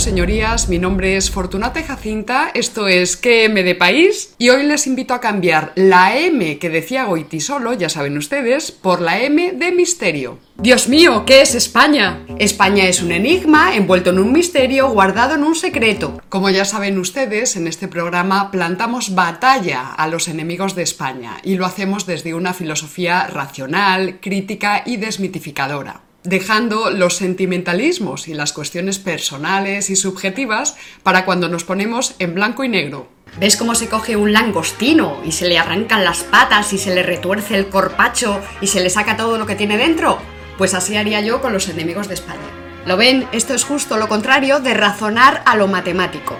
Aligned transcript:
Señorías. 0.00 0.70
Mi 0.70 0.78
nombre 0.78 1.18
es 1.18 1.30
Fortunata 1.30 1.82
Jacinta. 1.82 2.50
Esto 2.54 2.88
es 2.88 3.18
QM 3.18 3.52
de 3.52 3.74
País. 3.74 4.34
Y 4.38 4.48
hoy 4.48 4.62
les 4.62 4.86
invito 4.86 5.12
a 5.12 5.20
cambiar 5.20 5.72
la 5.74 6.16
M 6.16 6.58
que 6.58 6.70
decía 6.70 7.04
Goitisolo, 7.04 7.74
ya 7.74 7.90
saben 7.90 8.16
ustedes, 8.16 8.72
por 8.72 9.02
la 9.02 9.20
M 9.20 9.52
de 9.52 9.72
misterio. 9.72 10.38
Dios 10.56 10.88
mío, 10.88 11.24
¿qué 11.26 11.42
es 11.42 11.54
España? 11.54 12.24
España 12.38 12.84
es 12.84 13.02
un 13.02 13.12
enigma 13.12 13.76
envuelto 13.76 14.08
en 14.10 14.20
un 14.20 14.32
misterio 14.32 14.88
guardado 14.90 15.34
en 15.34 15.44
un 15.44 15.54
secreto. 15.54 16.20
Como 16.30 16.48
ya 16.48 16.64
saben 16.64 16.98
ustedes, 16.98 17.56
en 17.56 17.66
este 17.66 17.86
programa 17.86 18.50
plantamos 18.50 19.14
batalla 19.14 19.92
a 19.92 20.08
los 20.08 20.28
enemigos 20.28 20.74
de 20.74 20.82
España 20.82 21.38
y 21.42 21.56
lo 21.56 21.66
hacemos 21.66 22.06
desde 22.06 22.32
una 22.32 22.54
filosofía 22.54 23.26
racional, 23.26 24.18
crítica 24.20 24.82
y 24.86 24.96
desmitificadora 24.96 26.02
dejando 26.22 26.90
los 26.90 27.16
sentimentalismos 27.16 28.28
y 28.28 28.34
las 28.34 28.52
cuestiones 28.52 28.98
personales 28.98 29.90
y 29.90 29.96
subjetivas 29.96 30.76
para 31.02 31.24
cuando 31.24 31.48
nos 31.48 31.64
ponemos 31.64 32.14
en 32.18 32.34
blanco 32.34 32.64
y 32.64 32.68
negro. 32.68 33.08
¿Ves 33.38 33.56
cómo 33.56 33.74
se 33.74 33.88
coge 33.88 34.16
un 34.16 34.32
langostino 34.32 35.20
y 35.24 35.32
se 35.32 35.48
le 35.48 35.58
arrancan 35.58 36.04
las 36.04 36.24
patas 36.24 36.72
y 36.72 36.78
se 36.78 36.94
le 36.94 37.02
retuerce 37.02 37.56
el 37.56 37.68
corpacho 37.68 38.40
y 38.60 38.66
se 38.66 38.80
le 38.80 38.90
saca 38.90 39.16
todo 39.16 39.38
lo 39.38 39.46
que 39.46 39.54
tiene 39.54 39.78
dentro? 39.78 40.18
Pues 40.58 40.74
así 40.74 40.96
haría 40.96 41.20
yo 41.20 41.40
con 41.40 41.52
los 41.52 41.68
enemigos 41.68 42.08
de 42.08 42.14
España. 42.14 42.40
¿Lo 42.86 42.96
ven? 42.96 43.26
Esto 43.32 43.54
es 43.54 43.64
justo 43.64 43.96
lo 43.98 44.08
contrario 44.08 44.58
de 44.60 44.74
razonar 44.74 45.42
a 45.46 45.56
lo 45.56 45.68
matemático. 45.68 46.36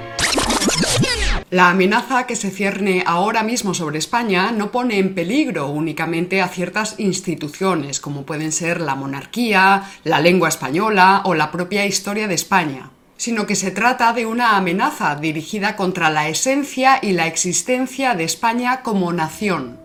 La 1.51 1.69
amenaza 1.69 2.27
que 2.27 2.37
se 2.37 2.49
cierne 2.53 3.03
ahora 3.05 3.43
mismo 3.43 3.75
sobre 3.75 3.99
España 3.99 4.53
no 4.53 4.71
pone 4.71 4.99
en 4.99 5.17
peligro 5.17 5.67
únicamente 5.67 6.41
a 6.41 6.47
ciertas 6.47 6.95
instituciones, 6.99 7.99
como 7.99 8.23
pueden 8.23 8.53
ser 8.53 8.81
la 8.81 8.95
monarquía, 8.95 9.83
la 10.05 10.21
lengua 10.21 10.49
española 10.49 11.23
o 11.25 11.35
la 11.35 11.51
propia 11.51 11.87
historia 11.87 12.29
de 12.29 12.37
España, 12.37 12.91
sino 13.17 13.49
que 13.49 13.57
se 13.57 13.73
trata 13.73 14.13
de 14.13 14.27
una 14.27 14.57
amenaza 14.57 15.17
dirigida 15.17 15.75
contra 15.75 16.09
la 16.09 16.29
esencia 16.29 17.01
y 17.03 17.15
la 17.15 17.27
existencia 17.27 18.15
de 18.15 18.23
España 18.23 18.83
como 18.83 19.13
nación. 19.13 19.81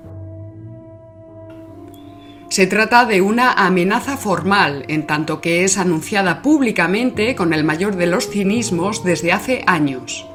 Se 2.50 2.68
trata 2.68 3.06
de 3.06 3.22
una 3.22 3.54
amenaza 3.54 4.18
formal, 4.18 4.86
en 4.88 5.08
tanto 5.08 5.42
que 5.42 5.64
es 5.64 5.80
anunciada 5.80 6.44
públicamente 6.44 7.36
con 7.36 7.54
el 7.54 7.64
mayor 7.64 7.96
de 7.96 8.06
los 8.06 8.30
cinismos 8.30 9.04
desde 9.04 9.32
hace 9.32 9.64
años 9.66 10.28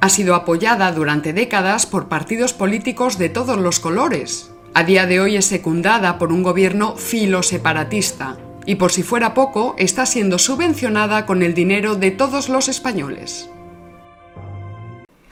ha 0.00 0.08
sido 0.08 0.34
apoyada 0.34 0.92
durante 0.92 1.32
décadas 1.32 1.86
por 1.86 2.08
partidos 2.08 2.52
políticos 2.52 3.18
de 3.18 3.28
todos 3.28 3.58
los 3.58 3.80
colores. 3.80 4.50
A 4.74 4.84
día 4.84 5.06
de 5.06 5.20
hoy 5.20 5.36
es 5.36 5.46
secundada 5.46 6.18
por 6.18 6.32
un 6.32 6.42
gobierno 6.42 6.96
filo-separatista 6.96 8.36
y 8.66 8.74
por 8.74 8.92
si 8.92 9.02
fuera 9.02 9.32
poco, 9.32 9.74
está 9.78 10.04
siendo 10.06 10.38
subvencionada 10.38 11.24
con 11.24 11.42
el 11.42 11.54
dinero 11.54 11.94
de 11.94 12.10
todos 12.10 12.48
los 12.48 12.68
españoles. 12.68 13.48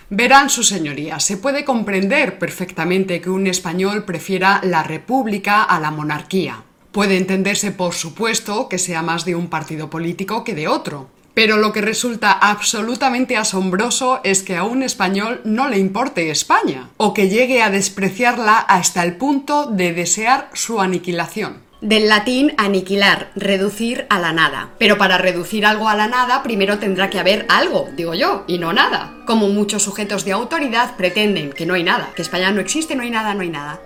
Verán 0.09 0.49
sus 0.49 0.69
señorías, 0.69 1.25
se 1.25 1.37
puede 1.37 1.65
comprender 1.65 2.39
perfectamente 2.39 3.21
que 3.21 3.31
un 3.31 3.49
español 3.49 4.05
prefiera 4.05 4.61
la 4.63 4.85
república 4.85 5.65
a 5.65 5.81
la 5.81 5.91
monarquía. 5.91 6.63
Puede 6.93 7.17
entenderse, 7.17 7.73
por 7.73 7.95
supuesto, 7.95 8.69
que 8.69 8.79
sea 8.79 9.03
más 9.03 9.25
de 9.25 9.35
un 9.35 9.49
partido 9.49 9.91
político 9.91 10.45
que 10.45 10.55
de 10.55 10.69
otro, 10.69 11.09
pero 11.35 11.57
lo 11.57 11.73
que 11.73 11.81
resulta 11.81 12.33
absolutamente 12.33 13.37
asombroso 13.37 14.21
es 14.25 14.43
que 14.43 14.57
a 14.57 14.65
un 14.65 14.83
español 14.83 15.41
no 15.45 15.69
le 15.69 15.79
importe 15.79 16.31
España, 16.31 16.91
o 16.97 17.13
que 17.13 17.29
llegue 17.29 17.61
a 17.63 17.71
despreciarla 17.71 18.59
hasta 18.59 19.03
el 19.03 19.17
punto 19.17 19.67
de 19.67 19.93
desear 19.93 20.49
su 20.55 20.81
aniquilación. 20.81 21.63
Del 21.81 22.09
latín 22.09 22.55
aniquilar, 22.57 23.31
reducir 23.35 24.07
a 24.09 24.19
la 24.19 24.33
nada. 24.33 24.71
Pero 24.79 24.97
para 24.97 25.19
reducir 25.19 25.67
algo 25.67 25.91
a 25.91 25.95
la 25.95 26.09
nada, 26.09 26.43
primero 26.43 26.79
tendrá 26.79 27.11
que 27.11 27.19
haber 27.19 27.45
algo, 27.51 27.91
digo 27.95 28.15
yo, 28.15 28.45
y 28.47 28.57
no 28.57 28.73
nada. 28.73 29.13
Como 29.27 29.49
muchos 29.49 29.83
sujetos 29.83 30.25
de 30.25 30.33
autoridad 30.33 30.97
pretenden 30.97 31.53
que 31.53 31.67
no 31.67 31.75
hay 31.75 31.83
nada, 31.83 32.09
que 32.17 32.23
España 32.23 32.53
no 32.53 32.63
existe, 32.63 32.97
no 32.97 33.03
hay 33.03 33.11
nada, 33.11 33.35
no 33.35 33.43
hay 33.43 33.51
nada. 33.51 33.81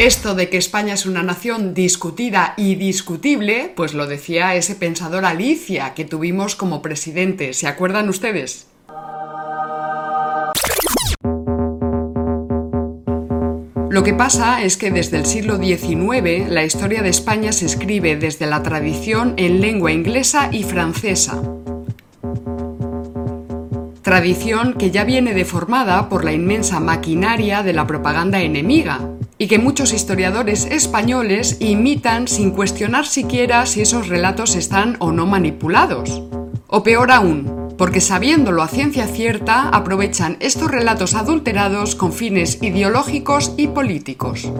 Esto 0.00 0.34
de 0.34 0.48
que 0.48 0.56
España 0.56 0.94
es 0.94 1.04
una 1.04 1.22
nación 1.22 1.74
discutida 1.74 2.54
y 2.56 2.76
discutible, 2.76 3.70
pues 3.76 3.92
lo 3.92 4.06
decía 4.06 4.54
ese 4.54 4.74
pensador 4.74 5.26
Alicia 5.26 5.92
que 5.92 6.06
tuvimos 6.06 6.56
como 6.56 6.80
presidente. 6.80 7.52
¿Se 7.52 7.66
acuerdan 7.66 8.08
ustedes? 8.08 8.66
Lo 13.90 14.02
que 14.02 14.14
pasa 14.14 14.62
es 14.62 14.78
que 14.78 14.90
desde 14.90 15.18
el 15.18 15.26
siglo 15.26 15.58
XIX 15.58 16.48
la 16.48 16.64
historia 16.64 17.02
de 17.02 17.10
España 17.10 17.52
se 17.52 17.66
escribe 17.66 18.16
desde 18.16 18.46
la 18.46 18.62
tradición 18.62 19.34
en 19.36 19.60
lengua 19.60 19.92
inglesa 19.92 20.48
y 20.50 20.62
francesa. 20.62 21.42
Tradición 24.00 24.72
que 24.78 24.90
ya 24.90 25.04
viene 25.04 25.34
deformada 25.34 26.08
por 26.08 26.24
la 26.24 26.32
inmensa 26.32 26.80
maquinaria 26.80 27.62
de 27.62 27.74
la 27.74 27.86
propaganda 27.86 28.40
enemiga, 28.40 29.10
y 29.40 29.48
que 29.48 29.58
muchos 29.58 29.94
historiadores 29.94 30.66
españoles 30.66 31.56
imitan 31.60 32.28
sin 32.28 32.50
cuestionar 32.50 33.06
siquiera 33.06 33.64
si 33.64 33.80
esos 33.80 34.06
relatos 34.06 34.54
están 34.54 34.96
o 34.98 35.12
no 35.12 35.24
manipulados. 35.24 36.22
O 36.66 36.82
peor 36.82 37.10
aún, 37.10 37.74
porque 37.78 38.02
sabiéndolo 38.02 38.62
a 38.62 38.68
ciencia 38.68 39.06
cierta 39.06 39.70
aprovechan 39.70 40.36
estos 40.40 40.70
relatos 40.70 41.14
adulterados 41.14 41.94
con 41.94 42.12
fines 42.12 42.62
ideológicos 42.62 43.54
y 43.56 43.68
políticos. 43.68 44.52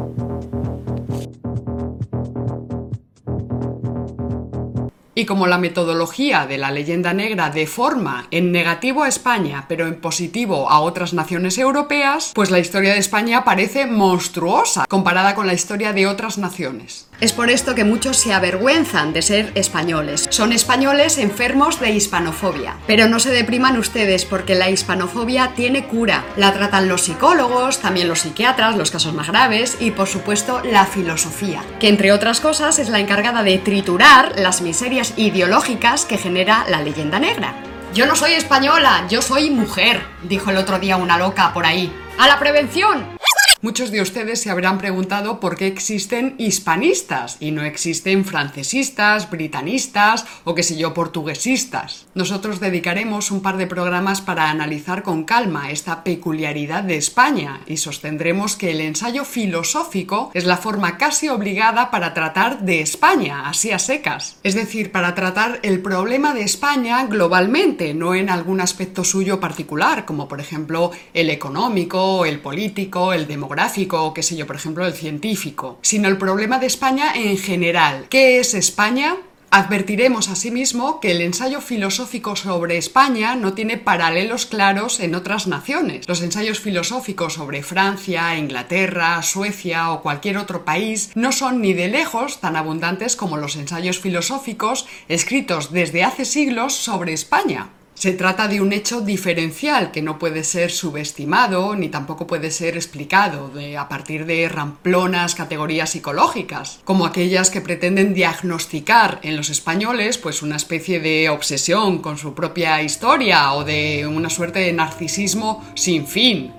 Y 5.21 5.27
como 5.27 5.47
la 5.47 5.59
metodología 5.59 6.47
de 6.47 6.57
la 6.57 6.71
leyenda 6.71 7.13
negra 7.13 7.51
deforma 7.51 8.27
en 8.31 8.53
negativo 8.53 9.03
a 9.03 9.09
España, 9.09 9.67
pero 9.69 9.87
en 9.87 10.01
positivo 10.01 10.71
a 10.71 10.81
otras 10.81 11.13
naciones 11.13 11.59
europeas, 11.59 12.33
pues 12.35 12.51
la 12.51 12.59
historia 12.59 12.95
de 12.95 13.01
España 13.01 13.45
parece 13.45 13.85
monstruosa 13.85 14.87
comparada 14.89 15.35
con 15.35 15.47
la 15.47 15.53
historia 15.53 15.93
de 15.93 16.07
otras 16.07 16.39
naciones. 16.39 17.10
Es 17.21 17.35
por 17.35 17.51
esto 17.51 17.75
que 17.75 17.85
muchos 17.85 18.17
se 18.17 18.33
avergüenzan 18.33 19.13
de 19.13 19.21
ser 19.21 19.53
españoles. 19.55 20.27
Son 20.31 20.53
españoles 20.53 21.19
enfermos 21.19 21.79
de 21.79 21.91
hispanofobia. 21.91 22.77
Pero 22.87 23.09
no 23.09 23.21
se 23.21 23.31
depriman 23.31 23.79
ustedes 23.79 24.25
porque 24.25 24.55
la 24.55 24.71
hispanofobia 24.71 25.53
tiene 25.55 25.85
cura. 25.87 26.25
La 26.39 26.55
tratan 26.55 26.89
los 26.89 27.03
psicólogos, 27.03 27.81
también 27.81 28.09
los 28.09 28.21
psiquiatras, 28.21 28.77
los 28.79 28.91
casos 28.91 29.13
más 29.13 29.29
graves 29.29 29.77
y 29.81 29.91
por 29.91 30.09
supuesto 30.09 30.63
la 30.65 30.87
filosofía, 30.87 31.63
que 31.79 31.89
entre 31.89 32.11
otras 32.11 32.41
cosas 32.41 32.79
es 32.79 32.89
la 32.89 33.01
encargada 33.01 33.43
de 33.43 33.59
triturar 33.59 34.33
las 34.39 34.63
miserias 34.63 35.13
ideológicas 35.17 36.07
que 36.07 36.17
genera 36.17 36.65
la 36.71 36.81
leyenda 36.81 37.19
negra. 37.19 37.55
Yo 37.93 38.07
no 38.07 38.17
soy 38.17 38.33
española, 38.33 39.05
yo 39.11 39.21
soy 39.21 39.51
mujer, 39.51 40.01
dijo 40.23 40.51
el 40.51 40.57
otro 40.57 40.79
día 40.79 40.97
una 40.97 41.19
loca 41.19 41.53
por 41.53 41.67
ahí. 41.67 41.93
¡A 42.19 42.29
la 42.29 42.39
prevención! 42.39 43.20
Muchos 43.63 43.91
de 43.91 44.01
ustedes 44.01 44.41
se 44.41 44.49
habrán 44.49 44.79
preguntado 44.79 45.39
por 45.39 45.55
qué 45.55 45.67
existen 45.67 46.35
hispanistas 46.39 47.37
y 47.41 47.51
no 47.51 47.63
existen 47.63 48.25
francesistas, 48.25 49.29
britanistas 49.29 50.25
o 50.45 50.55
qué 50.55 50.63
sé 50.63 50.79
yo, 50.79 50.95
portuguesistas. 50.95 52.07
Nosotros 52.15 52.59
dedicaremos 52.59 53.31
un 53.31 53.43
par 53.43 53.59
de 53.59 53.67
programas 53.67 54.23
para 54.23 54.49
analizar 54.49 55.03
con 55.03 55.25
calma 55.25 55.71
esta 55.71 56.05
peculiaridad 56.05 56.85
de 56.85 56.97
España 56.97 57.61
y 57.67 57.77
sostendremos 57.77 58.57
que 58.57 58.71
el 58.71 58.81
ensayo 58.81 59.27
filosófico 59.27 60.31
es 60.33 60.47
la 60.47 60.57
forma 60.57 60.97
casi 60.97 61.29
obligada 61.29 61.91
para 61.91 62.15
tratar 62.15 62.61
de 62.63 62.81
España, 62.81 63.47
así 63.47 63.73
a 63.73 63.79
secas. 63.79 64.39
Es 64.43 64.55
decir, 64.55 64.91
para 64.91 65.15
tratar 65.15 65.61
el 65.63 65.83
problema 65.83 66.33
de 66.33 66.45
España 66.45 67.05
globalmente, 67.05 67.93
no 67.93 68.15
en 68.15 68.31
algún 68.31 68.63
aspecto 68.63 69.05
suyo 69.05 69.39
particular, 69.39 70.07
como 70.07 70.29
por 70.29 70.41
ejemplo 70.41 70.93
el 71.13 71.29
económico, 71.29 72.25
el 72.25 72.41
político, 72.41 73.13
el 73.13 73.27
democrático 73.27 73.50
gráfico 73.51 74.03
o 74.05 74.15
qué 74.15 74.23
sé 74.23 74.37
yo, 74.37 74.47
por 74.47 74.57
ejemplo, 74.57 74.87
el 74.87 74.95
científico, 74.95 75.79
sino 75.83 76.09
el 76.09 76.17
problema 76.17 76.59
de 76.59 76.67
España 76.67 77.13
en 77.15 77.37
general. 77.37 78.07
¿Qué 78.09 78.41
es 78.41 78.55
España? 78.55 79.17
Advertiremos 79.53 80.29
asimismo 80.29 81.01
que 81.01 81.11
el 81.11 81.21
ensayo 81.21 81.61
filosófico 81.61 82.37
sobre 82.37 82.77
España 82.77 83.35
no 83.35 83.53
tiene 83.53 83.79
paralelos 83.79 84.47
claros 84.47 85.01
en 85.01 85.17
otras 85.17 85.49
naciones. 85.49 86.09
Los 86.09 86.23
ensayos 86.23 86.61
filosóficos 86.61 87.35
sobre 87.35 87.65
Francia, 87.65 88.39
Inglaterra, 88.39 89.21
Suecia 89.25 89.91
o 89.91 90.03
cualquier 90.03 90.39
otro 90.39 90.65
país 90.65 91.11
no 91.17 91.33
son 91.33 91.61
ni 91.63 91.73
de 91.73 91.89
lejos 91.89 92.39
tan 92.39 92.55
abundantes 92.55 93.17
como 93.17 93.39
los 93.39 93.57
ensayos 93.57 93.99
filosóficos 93.99 94.87
escritos 95.09 95.73
desde 95.73 96.05
hace 96.05 96.25
siglos 96.25 96.77
sobre 96.77 97.13
España. 97.13 97.71
Se 98.01 98.13
trata 98.13 98.49
de 98.49 98.63
un 98.63 98.73
hecho 98.73 99.03
diferencial 99.03 99.91
que 99.91 100.01
no 100.01 100.19
puede 100.19 100.43
ser 100.43 100.71
subestimado 100.71 101.77
ni 101.77 101.91
tampoco 101.91 102.27
puede 102.27 102.51
ser 102.51 102.75
explicado 102.75 103.53
a 103.79 103.89
partir 103.91 104.25
de 104.25 104.49
ramplonas 104.49 105.35
categorías 105.35 105.91
psicológicas, 105.91 106.81
como 106.85 107.05
aquellas 107.05 107.51
que 107.51 107.61
pretenden 107.61 108.15
diagnosticar 108.15 109.21
en 109.23 109.37
los 109.37 109.51
españoles 109.51 110.17
pues 110.17 110.41
una 110.41 110.57
especie 110.57 110.99
de 110.99 111.29
obsesión 111.29 111.99
con 111.99 112.17
su 112.17 112.33
propia 112.33 112.83
historia 112.83 113.53
o 113.53 113.65
de 113.65 114.07
una 114.07 114.31
suerte 114.31 114.61
de 114.61 114.73
narcisismo 114.73 115.63
sin 115.75 116.07
fin, 116.07 116.55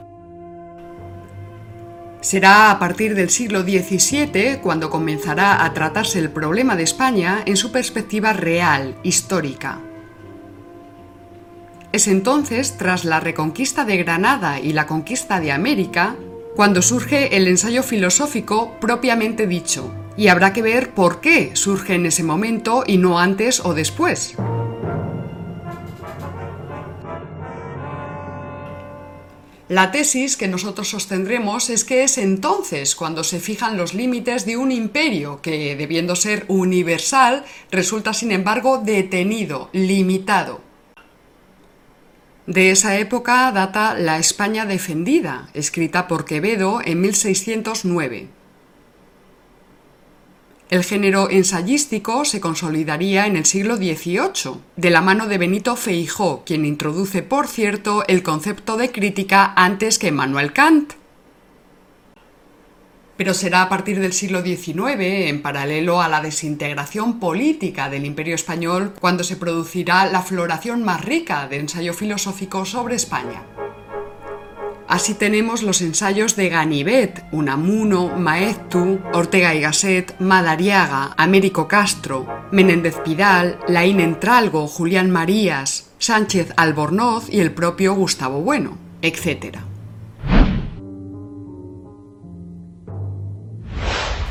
Será 2.22 2.70
a 2.70 2.78
partir 2.78 3.16
del 3.16 3.32
siglo 3.32 3.64
XVII 3.64 4.60
cuando 4.62 4.92
comenzará 4.92 5.66
a 5.66 5.74
tratarse 5.74 6.20
el 6.20 6.30
problema 6.30 6.76
de 6.76 6.84
España 6.84 7.42
en 7.48 7.58
su 7.58 7.72
perspectiva 7.72 8.32
real, 8.32 8.96
histórica. 9.02 9.82
Es 11.92 12.08
entonces, 12.08 12.78
tras 12.78 13.04
la 13.04 13.20
reconquista 13.20 13.84
de 13.84 13.98
Granada 13.98 14.62
y 14.62 14.72
la 14.72 14.88
conquista 14.88 15.42
de 15.42 15.52
América, 15.52 16.16
cuando 16.56 16.82
surge 16.82 17.36
el 17.36 17.48
ensayo 17.48 17.84
filosófico 17.84 18.80
propiamente 18.80 19.46
dicho, 19.46 19.92
y 20.16 20.30
habrá 20.30 20.54
que 20.54 20.62
ver 20.62 20.92
por 20.94 21.20
qué 21.20 21.52
surge 21.54 21.96
en 21.96 22.06
ese 22.06 22.24
momento 22.24 22.86
y 22.88 22.98
no 22.98 23.20
antes 23.20 23.60
o 23.66 23.74
después. 23.74 24.36
La 29.68 29.92
tesis 29.92 30.36
que 30.38 30.48
nosotros 30.48 30.90
sostendremos 30.90 31.70
es 31.70 31.84
que 31.86 32.04
es 32.04 32.18
entonces 32.18 32.96
cuando 32.96 33.24
se 33.24 33.40
fijan 33.40 33.78
los 33.78 33.94
límites 33.94 34.46
de 34.46 34.56
un 34.56 34.72
imperio 34.72 35.42
que, 35.42 35.76
debiendo 35.78 36.16
ser 36.16 36.46
universal, 36.48 37.46
resulta 37.70 38.14
sin 38.14 38.32
embargo 38.32 38.78
detenido, 38.78 39.70
limitado. 39.72 40.71
De 42.51 42.69
esa 42.69 42.98
época 42.98 43.50
data 43.53 43.94
La 43.94 44.19
España 44.19 44.65
defendida, 44.65 45.48
escrita 45.53 46.09
por 46.09 46.25
Quevedo 46.25 46.81
en 46.83 47.00
1609. 47.00 48.27
El 50.69 50.83
género 50.83 51.30
ensayístico 51.30 52.25
se 52.25 52.42
consolidaría 52.42 53.25
en 53.25 53.38
el 53.38 53.45
siglo 53.45 53.77
XVIII, 53.77 54.59
de 54.75 54.89
la 54.89 55.00
mano 55.00 55.27
de 55.27 55.38
Benito 55.38 55.77
Feijó, 55.77 56.44
quien 56.45 56.65
introduce, 56.65 57.24
por 57.24 57.48
cierto, 57.48 58.03
el 58.07 58.21
concepto 58.21 58.75
de 58.75 58.92
crítica 58.92 59.53
antes 59.56 59.98
que 59.98 60.12
Manuel 60.12 60.51
Kant. 60.51 60.95
Pero 63.22 63.36
será 63.36 63.62
a 63.62 63.70
partir 63.70 64.00
del 64.00 64.14
siglo 64.14 64.42
XIX, 64.42 65.30
en 65.30 65.44
paralelo 65.44 66.02
a 66.02 66.10
la 66.10 66.22
desintegración 66.22 67.20
política 67.20 67.88
del 67.88 68.04
Imperio 68.04 68.34
español, 68.34 68.96
cuando 69.00 69.24
se 69.24 69.36
producirá 69.36 70.08
la 70.08 70.24
floración 70.24 70.84
más 70.84 71.06
rica 71.06 71.48
de 71.48 71.60
ensayo 71.60 71.94
filosófico 71.94 72.66
sobre 72.66 72.96
España. 72.96 73.44
Así 74.88 75.14
tenemos 75.14 75.62
los 75.62 75.84
ensayos 75.84 76.36
de 76.36 76.50
Ganivet, 76.50 77.24
Unamuno, 77.32 78.08
Maeztu, 78.18 79.00
Ortega 79.14 79.54
y 79.54 79.62
Gasset, 79.62 80.20
Madariaga, 80.20 81.14
Américo 81.16 81.68
Castro, 81.68 82.26
Menéndez 82.52 82.96
Pidal, 83.06 83.60
Laín 83.68 84.00
Entralgo, 84.00 84.68
Julián 84.68 85.12
Marías, 85.12 85.92
Sánchez 86.00 86.54
Albornoz 86.58 87.30
y 87.30 87.40
el 87.40 87.52
propio 87.52 87.94
Gustavo 87.94 88.42
Bueno, 88.42 88.80
etc. 89.04 89.60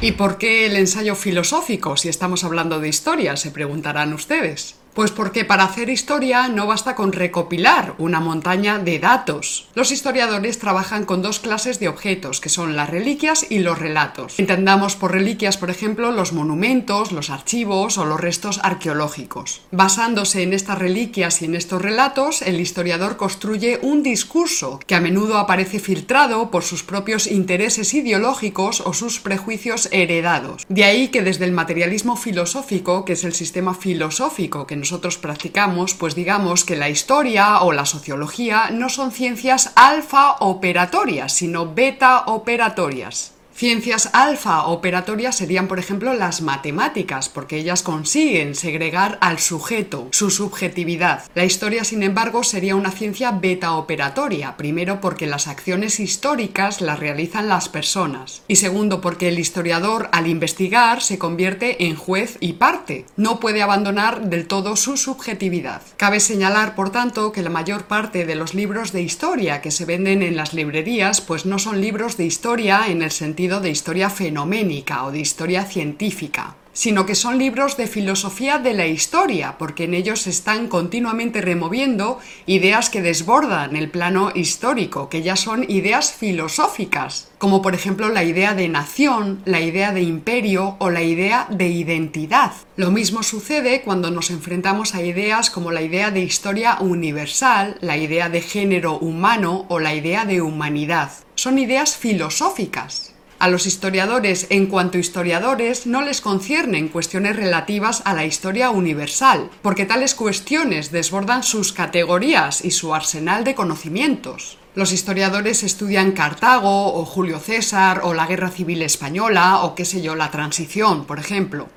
¿Y 0.02 0.12
por 0.12 0.38
qué 0.38 0.64
el 0.64 0.76
ensayo 0.76 1.14
filosófico 1.14 1.94
si 1.98 2.08
estamos 2.08 2.42
hablando 2.42 2.80
de 2.80 2.88
historia? 2.88 3.36
Se 3.36 3.50
preguntarán 3.50 4.14
ustedes. 4.14 4.79
Pues 5.00 5.12
porque 5.12 5.46
para 5.46 5.64
hacer 5.64 5.88
historia 5.88 6.48
no 6.48 6.66
basta 6.66 6.94
con 6.94 7.14
recopilar 7.14 7.94
una 7.96 8.20
montaña 8.20 8.78
de 8.78 8.98
datos. 8.98 9.66
Los 9.74 9.92
historiadores 9.92 10.58
trabajan 10.58 11.06
con 11.06 11.22
dos 11.22 11.40
clases 11.40 11.80
de 11.80 11.88
objetos, 11.88 12.38
que 12.38 12.50
son 12.50 12.76
las 12.76 12.90
reliquias 12.90 13.46
y 13.48 13.60
los 13.60 13.78
relatos. 13.78 14.38
Entendamos 14.38 14.96
por 14.96 15.12
reliquias, 15.12 15.56
por 15.56 15.70
ejemplo, 15.70 16.12
los 16.12 16.34
monumentos, 16.34 17.12
los 17.12 17.30
archivos 17.30 17.96
o 17.96 18.04
los 18.04 18.20
restos 18.20 18.60
arqueológicos. 18.62 19.62
Basándose 19.70 20.42
en 20.42 20.52
estas 20.52 20.78
reliquias 20.78 21.40
y 21.40 21.46
en 21.46 21.54
estos 21.54 21.80
relatos, 21.80 22.42
el 22.42 22.60
historiador 22.60 23.16
construye 23.16 23.78
un 23.80 24.02
discurso 24.02 24.80
que 24.86 24.96
a 24.96 25.00
menudo 25.00 25.38
aparece 25.38 25.78
filtrado 25.78 26.50
por 26.50 26.62
sus 26.62 26.82
propios 26.82 27.26
intereses 27.26 27.94
ideológicos 27.94 28.82
o 28.82 28.92
sus 28.92 29.18
prejuicios 29.18 29.88
heredados. 29.92 30.66
De 30.68 30.84
ahí 30.84 31.08
que 31.08 31.22
desde 31.22 31.46
el 31.46 31.52
materialismo 31.52 32.16
filosófico, 32.16 33.06
que 33.06 33.14
es 33.14 33.24
el 33.24 33.32
sistema 33.32 33.72
filosófico 33.72 34.66
que 34.66 34.76
nosotros 34.90 35.18
practicamos, 35.18 35.94
pues 35.94 36.16
digamos 36.16 36.64
que 36.64 36.74
la 36.74 36.88
historia 36.88 37.60
o 37.62 37.70
la 37.70 37.86
sociología 37.86 38.70
no 38.72 38.88
son 38.88 39.12
ciencias 39.12 39.70
alfa 39.76 40.32
operatorias, 40.40 41.32
sino 41.32 41.72
beta 41.72 42.24
operatorias. 42.26 43.32
Ciencias 43.60 44.08
alfa 44.14 44.64
operatorias 44.68 45.36
serían, 45.36 45.68
por 45.68 45.78
ejemplo, 45.78 46.14
las 46.14 46.40
matemáticas, 46.40 47.28
porque 47.28 47.58
ellas 47.58 47.82
consiguen 47.82 48.54
segregar 48.54 49.18
al 49.20 49.38
sujeto, 49.38 50.08
su 50.12 50.30
subjetividad. 50.30 51.24
La 51.34 51.44
historia, 51.44 51.84
sin 51.84 52.02
embargo, 52.02 52.42
sería 52.42 52.74
una 52.74 52.90
ciencia 52.90 53.32
beta 53.32 53.74
operatoria, 53.74 54.56
primero 54.56 55.02
porque 55.02 55.26
las 55.26 55.46
acciones 55.46 56.00
históricas 56.00 56.80
las 56.80 57.00
realizan 57.00 57.48
las 57.48 57.68
personas, 57.68 58.40
y 58.48 58.56
segundo 58.56 59.02
porque 59.02 59.28
el 59.28 59.38
historiador, 59.38 60.08
al 60.10 60.26
investigar, 60.26 61.02
se 61.02 61.18
convierte 61.18 61.84
en 61.84 61.96
juez 61.96 62.38
y 62.40 62.54
parte, 62.54 63.04
no 63.16 63.40
puede 63.40 63.60
abandonar 63.60 64.22
del 64.30 64.46
todo 64.46 64.74
su 64.74 64.96
subjetividad. 64.96 65.82
Cabe 65.98 66.20
señalar, 66.20 66.74
por 66.74 66.88
tanto, 66.88 67.30
que 67.30 67.42
la 67.42 67.50
mayor 67.50 67.84
parte 67.84 68.24
de 68.24 68.36
los 68.36 68.54
libros 68.54 68.92
de 68.92 69.02
historia 69.02 69.60
que 69.60 69.70
se 69.70 69.84
venden 69.84 70.22
en 70.22 70.34
las 70.34 70.54
librerías, 70.54 71.20
pues 71.20 71.44
no 71.44 71.58
son 71.58 71.82
libros 71.82 72.16
de 72.16 72.24
historia 72.24 72.86
en 72.88 73.02
el 73.02 73.10
sentido 73.10 73.49
de 73.58 73.70
historia 73.70 74.10
fenoménica 74.10 75.02
o 75.04 75.10
de 75.10 75.18
historia 75.18 75.64
científica, 75.64 76.54
sino 76.72 77.04
que 77.04 77.14
son 77.14 77.38
libros 77.38 77.76
de 77.76 77.86
filosofía 77.86 78.58
de 78.58 78.74
la 78.74 78.86
historia, 78.86 79.56
porque 79.58 79.84
en 79.84 79.94
ellos 79.94 80.22
se 80.22 80.30
están 80.30 80.68
continuamente 80.68 81.40
removiendo 81.40 82.18
ideas 82.46 82.90
que 82.90 83.02
desbordan 83.02 83.76
el 83.76 83.90
plano 83.90 84.30
histórico, 84.34 85.08
que 85.08 85.22
ya 85.22 85.36
son 85.36 85.68
ideas 85.68 86.12
filosóficas, 86.12 87.28
como 87.38 87.60
por 87.60 87.74
ejemplo 87.74 88.08
la 88.08 88.24
idea 88.24 88.54
de 88.54 88.68
nación, 88.68 89.42
la 89.44 89.60
idea 89.60 89.92
de 89.92 90.02
imperio 90.02 90.76
o 90.78 90.90
la 90.90 91.02
idea 91.02 91.48
de 91.50 91.68
identidad. 91.68 92.52
Lo 92.76 92.90
mismo 92.90 93.22
sucede 93.22 93.82
cuando 93.82 94.10
nos 94.10 94.30
enfrentamos 94.30 94.94
a 94.94 95.02
ideas 95.02 95.50
como 95.50 95.72
la 95.72 95.82
idea 95.82 96.10
de 96.10 96.20
historia 96.20 96.78
universal, 96.80 97.78
la 97.80 97.96
idea 97.96 98.28
de 98.28 98.40
género 98.40 98.98
humano 98.98 99.66
o 99.68 99.80
la 99.80 99.94
idea 99.94 100.24
de 100.24 100.40
humanidad. 100.40 101.10
Son 101.34 101.58
ideas 101.58 101.96
filosóficas. 101.96 103.14
A 103.40 103.48
los 103.48 103.64
historiadores, 103.64 104.48
en 104.50 104.66
cuanto 104.66 104.98
historiadores, 104.98 105.86
no 105.86 106.02
les 106.02 106.20
conciernen 106.20 106.88
cuestiones 106.88 107.36
relativas 107.36 108.02
a 108.04 108.12
la 108.12 108.26
historia 108.26 108.68
universal, 108.68 109.48
porque 109.62 109.86
tales 109.86 110.14
cuestiones 110.14 110.92
desbordan 110.92 111.42
sus 111.42 111.72
categorías 111.72 112.62
y 112.62 112.70
su 112.70 112.94
arsenal 112.94 113.42
de 113.44 113.54
conocimientos. 113.54 114.58
Los 114.74 114.92
historiadores 114.92 115.62
estudian 115.62 116.12
Cartago 116.12 116.92
o 116.92 117.06
Julio 117.06 117.38
César 117.38 118.02
o 118.04 118.12
la 118.12 118.26
Guerra 118.26 118.50
Civil 118.50 118.82
Española 118.82 119.62
o 119.62 119.74
qué 119.74 119.86
sé 119.86 120.02
yo, 120.02 120.16
la 120.16 120.30
transición, 120.30 121.06
por 121.06 121.18
ejemplo. 121.18 121.70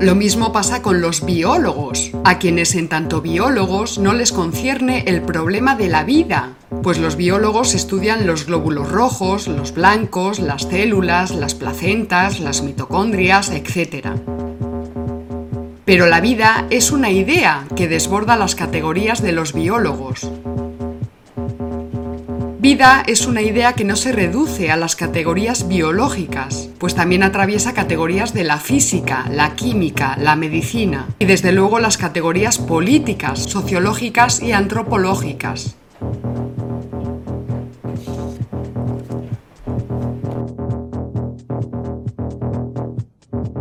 Lo 0.00 0.14
mismo 0.14 0.50
pasa 0.50 0.80
con 0.80 1.02
los 1.02 1.26
biólogos, 1.26 2.12
a 2.24 2.38
quienes 2.38 2.74
en 2.74 2.88
tanto 2.88 3.20
biólogos 3.20 3.98
no 3.98 4.14
les 4.14 4.32
concierne 4.32 5.04
el 5.06 5.20
problema 5.20 5.76
de 5.76 5.88
la 5.88 6.04
vida, 6.04 6.54
pues 6.82 6.98
los 6.98 7.16
biólogos 7.16 7.74
estudian 7.74 8.26
los 8.26 8.46
glóbulos 8.46 8.90
rojos, 8.90 9.46
los 9.46 9.74
blancos, 9.74 10.38
las 10.38 10.62
células, 10.62 11.32
las 11.32 11.54
placentas, 11.54 12.40
las 12.40 12.62
mitocondrias, 12.62 13.50
etc. 13.50 14.06
Pero 15.84 16.06
la 16.06 16.22
vida 16.22 16.66
es 16.70 16.92
una 16.92 17.10
idea 17.10 17.66
que 17.76 17.86
desborda 17.86 18.36
las 18.36 18.54
categorías 18.54 19.20
de 19.20 19.32
los 19.32 19.52
biólogos. 19.52 20.30
Vida 22.60 23.02
es 23.06 23.24
una 23.24 23.40
idea 23.40 23.72
que 23.72 23.84
no 23.84 23.96
se 23.96 24.12
reduce 24.12 24.70
a 24.70 24.76
las 24.76 24.94
categorías 24.94 25.66
biológicas, 25.66 26.68
pues 26.76 26.94
también 26.94 27.22
atraviesa 27.22 27.72
categorías 27.72 28.34
de 28.34 28.44
la 28.44 28.58
física, 28.58 29.24
la 29.30 29.56
química, 29.56 30.18
la 30.18 30.36
medicina 30.36 31.08
y 31.18 31.24
desde 31.24 31.52
luego 31.52 31.78
las 31.78 31.96
categorías 31.96 32.58
políticas, 32.58 33.44
sociológicas 33.44 34.42
y 34.42 34.52
antropológicas. 34.52 35.76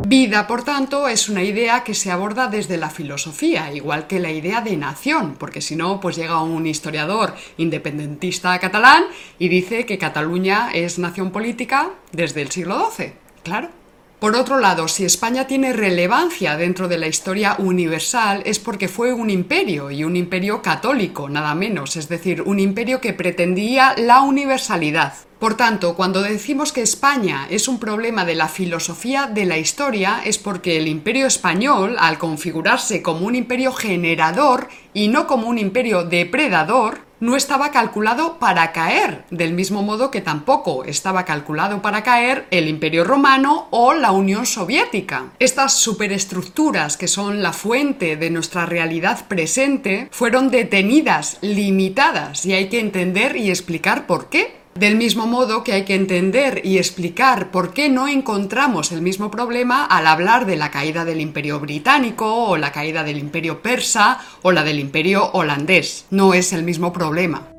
Vida, 0.10 0.48
por 0.48 0.64
tanto, 0.64 1.08
es 1.08 1.30
una 1.30 1.44
idea 1.44 1.84
que 1.84 1.94
se 1.94 2.10
aborda 2.10 2.48
desde 2.48 2.78
la 2.78 2.90
filosofía, 2.90 3.72
igual 3.72 4.08
que 4.08 4.20
la 4.20 4.32
idea 4.32 4.60
de 4.60 4.76
nación, 4.76 5.36
porque 5.38 5.62
si 5.62 5.76
no, 5.76 6.00
pues 6.00 6.16
llega 6.16 6.42
un 6.42 6.66
historiador 6.66 7.36
independentista 7.58 8.58
catalán 8.58 9.04
y 9.38 9.50
dice 9.50 9.86
que 9.86 10.00
Cataluña 10.00 10.72
es 10.74 10.98
nación 10.98 11.30
política 11.30 11.92
desde 12.12 12.42
el 12.42 12.50
siglo 12.50 12.90
XII. 12.90 13.14
Claro. 13.44 13.70
Por 14.20 14.36
otro 14.36 14.60
lado, 14.60 14.90
si 14.90 15.06
España 15.06 15.48
tiene 15.48 15.72
relevancia 15.72 16.58
dentro 16.58 16.90
de 16.90 16.98
la 16.98 17.08
historia 17.08 17.56
universal 17.58 18.42
es 18.46 18.60
porque 18.60 18.90
fue 18.90 19.14
un 19.14 19.30
imperio 19.30 19.92
y 19.92 20.04
un 20.04 20.18
imperio 20.18 20.62
católico, 20.62 21.30
nada 21.30 21.56
menos, 21.56 21.96
es 21.96 22.10
decir, 22.10 22.42
un 22.42 22.60
imperio 22.60 23.00
que 23.00 23.14
pretendía 23.14 23.96
la 23.98 24.20
universalidad. 24.20 25.14
Por 25.40 25.56
tanto, 25.56 25.96
cuando 25.96 26.22
decimos 26.22 26.74
que 26.74 26.82
España 26.82 27.48
es 27.50 27.70
un 27.70 27.80
problema 27.80 28.26
de 28.26 28.36
la 28.36 28.50
filosofía 28.50 29.28
de 29.28 29.46
la 29.46 29.58
historia 29.58 30.20
es 30.26 30.38
porque 30.38 30.76
el 30.76 30.90
imperio 30.90 31.26
español, 31.26 31.96
al 31.98 32.18
configurarse 32.18 33.02
como 33.02 33.26
un 33.26 33.36
imperio 33.36 33.72
generador 33.72 34.68
y 34.94 35.08
no 35.08 35.28
como 35.28 35.48
un 35.48 35.58
imperio 35.58 36.04
depredador, 36.04 37.09
no 37.20 37.36
estaba 37.36 37.72
calculado 37.72 38.40
para 38.40 38.72
caer, 38.72 39.26
del 39.30 39.54
mismo 39.54 39.82
modo 39.82 40.12
que 40.12 40.22
tampoco 40.22 40.84
estaba 40.86 41.26
calculado 41.26 41.82
para 41.82 42.04
caer 42.04 42.46
el 42.52 42.68
Imperio 42.68 43.04
Romano 43.04 43.68
o 43.72 43.94
la 43.94 44.12
Unión 44.12 44.46
Soviética. 44.46 45.32
Estas 45.40 45.74
superestructuras 45.74 46.98
que 46.98 47.08
son 47.08 47.42
la 47.42 47.54
fuente 47.54 48.16
de 48.16 48.30
nuestra 48.30 48.66
realidad 48.66 49.28
presente 49.28 50.08
fueron 50.12 50.50
detenidas, 50.50 51.38
limitadas, 51.42 52.46
y 52.46 52.54
hay 52.54 52.70
que 52.70 52.80
entender 52.80 53.36
y 53.36 53.50
explicar 53.50 54.08
por 54.08 54.30
qué. 54.30 54.59
Del 54.80 54.96
mismo 54.96 55.28
modo 55.28 55.66
que 55.66 55.74
hay 55.74 55.84
que 55.84 55.94
entender 55.94 56.62
y 56.64 56.78
explicar 56.78 57.52
por 57.52 57.74
qué 57.74 57.90
no 57.90 58.08
encontramos 58.08 58.94
el 58.94 59.02
mismo 59.02 59.30
problema 59.30 59.84
al 59.84 60.08
hablar 60.08 60.46
de 60.46 60.56
la 60.56 60.72
caída 60.72 61.04
del 61.04 61.20
imperio 61.20 61.60
británico 61.60 62.46
o 62.46 62.56
la 62.56 62.72
caída 62.72 63.04
del 63.04 63.18
imperio 63.18 63.62
persa 63.62 64.22
o 64.42 64.54
la 64.54 64.64
del 64.64 64.80
imperio 64.80 65.32
holandés. 65.34 66.06
No 66.12 66.34
es 66.34 66.54
el 66.54 66.64
mismo 66.64 66.94
problema. 66.94 67.50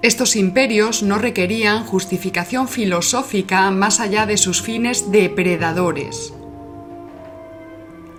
Estos 0.00 0.36
imperios 0.36 1.02
no 1.02 1.18
requerían 1.18 1.84
justificación 1.84 2.66
filosófica 2.66 3.70
más 3.72 4.00
allá 4.00 4.24
de 4.24 4.38
sus 4.38 4.62
fines 4.62 5.12
depredadores. 5.12 6.32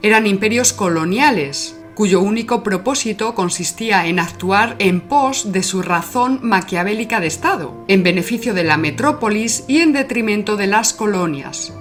Eran 0.04 0.28
imperios 0.28 0.72
coloniales, 0.72 1.76
cuyo 1.96 2.20
único 2.20 2.62
propósito 2.62 3.34
consistía 3.34 4.06
en 4.06 4.20
actuar 4.20 4.76
en 4.80 5.02
pos 5.02 5.52
de 5.52 5.64
su 5.64 5.82
razón 5.82 6.40
maquiavélica 6.44 7.20
de 7.20 7.28
Estado, 7.28 7.74
en 7.88 8.04
beneficio 8.04 8.54
de 8.54 8.66
la 8.66 8.78
metrópolis 8.78 9.64
y 9.68 9.80
en 9.80 9.94
detrimento 9.94 10.58
de 10.58 10.68
las 10.68 10.94
colonias. 10.94 11.74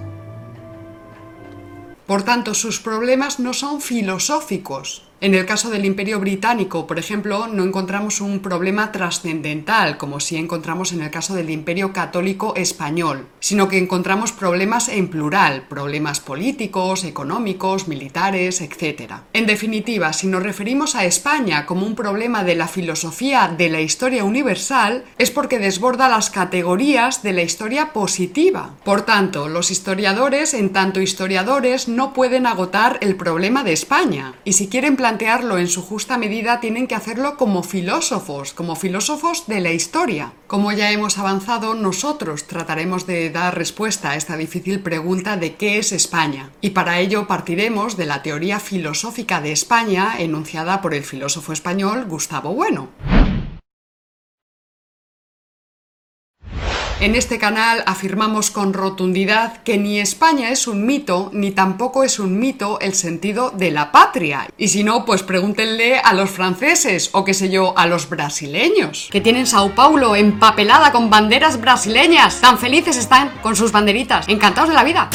Por 2.07 2.23
tanto, 2.23 2.53
sus 2.53 2.79
problemas 2.79 3.39
no 3.39 3.53
son 3.53 3.81
filosóficos, 3.81 5.04
en 5.25 5.33
el 5.33 5.47
caso 5.47 5.71
del 5.71 5.85
Imperio 5.85 6.19
Británico, 6.19 6.85
por 6.85 6.99
ejemplo, 6.99 7.47
no 7.47 7.63
encontramos 7.63 8.21
un 8.21 8.41
problema 8.41 8.91
trascendental, 8.91 9.97
como 9.97 10.19
si 10.19 10.37
encontramos 10.37 10.93
en 10.93 11.01
el 11.01 11.09
caso 11.09 11.33
del 11.33 11.49
Imperio 11.49 11.93
Católico 11.93 12.53
Español, 12.55 13.25
sino 13.39 13.67
que 13.67 13.79
encontramos 13.79 14.31
problemas 14.31 14.87
en 14.87 15.07
plural, 15.07 15.63
problemas 15.67 16.19
políticos, 16.19 17.03
económicos, 17.03 17.87
militares, 17.87 18.61
etc. 18.61 19.13
En 19.33 19.47
definitiva, 19.47 20.13
si 20.13 20.27
nos 20.27 20.43
referimos 20.43 20.93
a 20.93 21.05
España 21.05 21.65
como 21.65 21.87
un 21.87 21.95
problema 21.95 22.43
de 22.43 22.53
la 22.53 22.67
filosofía 22.67 23.51
de 23.57 23.69
la 23.69 23.81
historia 23.81 24.25
universal, 24.25 25.05
es 25.17 25.31
porque 25.31 25.57
desborda 25.57 26.07
las 26.07 26.29
categorías 26.29 27.23
de 27.23 27.33
la 27.33 27.41
historia 27.41 27.93
positiva. 27.93 28.75
Por 28.83 29.01
tanto, 29.01 29.49
los 29.49 29.71
historiadores, 29.71 30.53
en 30.53 30.71
tanto 30.71 31.01
historiadores, 31.01 31.87
no 31.87 32.13
pueden 32.13 32.45
agotar 32.45 32.99
el 33.01 33.15
problema 33.15 33.63
de 33.63 33.73
España, 33.73 34.35
y 34.43 34.53
si 34.53 34.67
quieren 34.67 34.95
plantearlo 35.15 35.57
en 35.57 35.69
su 35.69 35.81
justa 35.81 36.17
medida, 36.17 36.59
tienen 36.59 36.87
que 36.87 36.95
hacerlo 36.95 37.37
como 37.37 37.63
filósofos, 37.63 38.51
como 38.51 38.75
filósofos 38.75 39.47
de 39.47 39.61
la 39.61 39.71
historia. 39.71 40.33
Como 40.45 40.73
ya 40.73 40.91
hemos 40.91 41.17
avanzado, 41.17 41.73
nosotros 41.73 42.47
trataremos 42.47 43.07
de 43.07 43.29
dar 43.29 43.57
respuesta 43.57 44.09
a 44.09 44.15
esta 44.17 44.35
difícil 44.35 44.81
pregunta 44.81 45.37
de 45.37 45.55
qué 45.55 45.77
es 45.77 45.93
España. 45.93 46.51
Y 46.59 46.71
para 46.71 46.99
ello 46.99 47.27
partiremos 47.27 47.95
de 47.95 48.07
la 48.07 48.23
teoría 48.23 48.59
filosófica 48.59 49.39
de 49.39 49.53
España 49.53 50.15
enunciada 50.19 50.81
por 50.81 50.93
el 50.93 51.05
filósofo 51.05 51.53
español 51.53 52.07
Gustavo 52.09 52.53
Bueno. 52.53 52.89
En 57.01 57.13
este 57.13 57.37
canal 57.37 57.83
afirmamos 57.87 58.51
con 58.51 58.71
rotundidad 58.71 59.61
que 59.63 59.77
ni 59.77 59.99
España 59.99 60.51
es 60.51 60.65
un 60.65 60.85
mito, 60.85 61.29
ni 61.33 61.51
tampoco 61.51 62.05
es 62.05 62.19
un 62.19 62.39
mito 62.39 62.79
el 62.79 62.93
sentido 62.93 63.51
de 63.51 63.69
la 63.69 63.91
patria. 63.91 64.47
Y 64.57 64.69
si 64.69 64.85
no, 64.85 65.03
pues 65.03 65.21
pregúntenle 65.21 65.99
a 65.99 66.13
los 66.13 66.29
franceses 66.29 67.09
o 67.11 67.25
qué 67.25 67.33
sé 67.33 67.49
yo, 67.49 67.77
a 67.77 67.85
los 67.85 68.07
brasileños. 68.07 69.09
Que 69.11 69.19
tienen 69.19 69.45
Sao 69.45 69.75
Paulo 69.75 70.15
empapelada 70.15 70.93
con 70.93 71.09
banderas 71.09 71.59
brasileñas. 71.59 72.39
Tan 72.39 72.57
felices 72.57 72.95
están 72.95 73.29
con 73.41 73.57
sus 73.57 73.73
banderitas. 73.73 74.29
Encantados 74.29 74.69
de 74.69 74.75
la 74.75 74.85
vida 74.85 75.09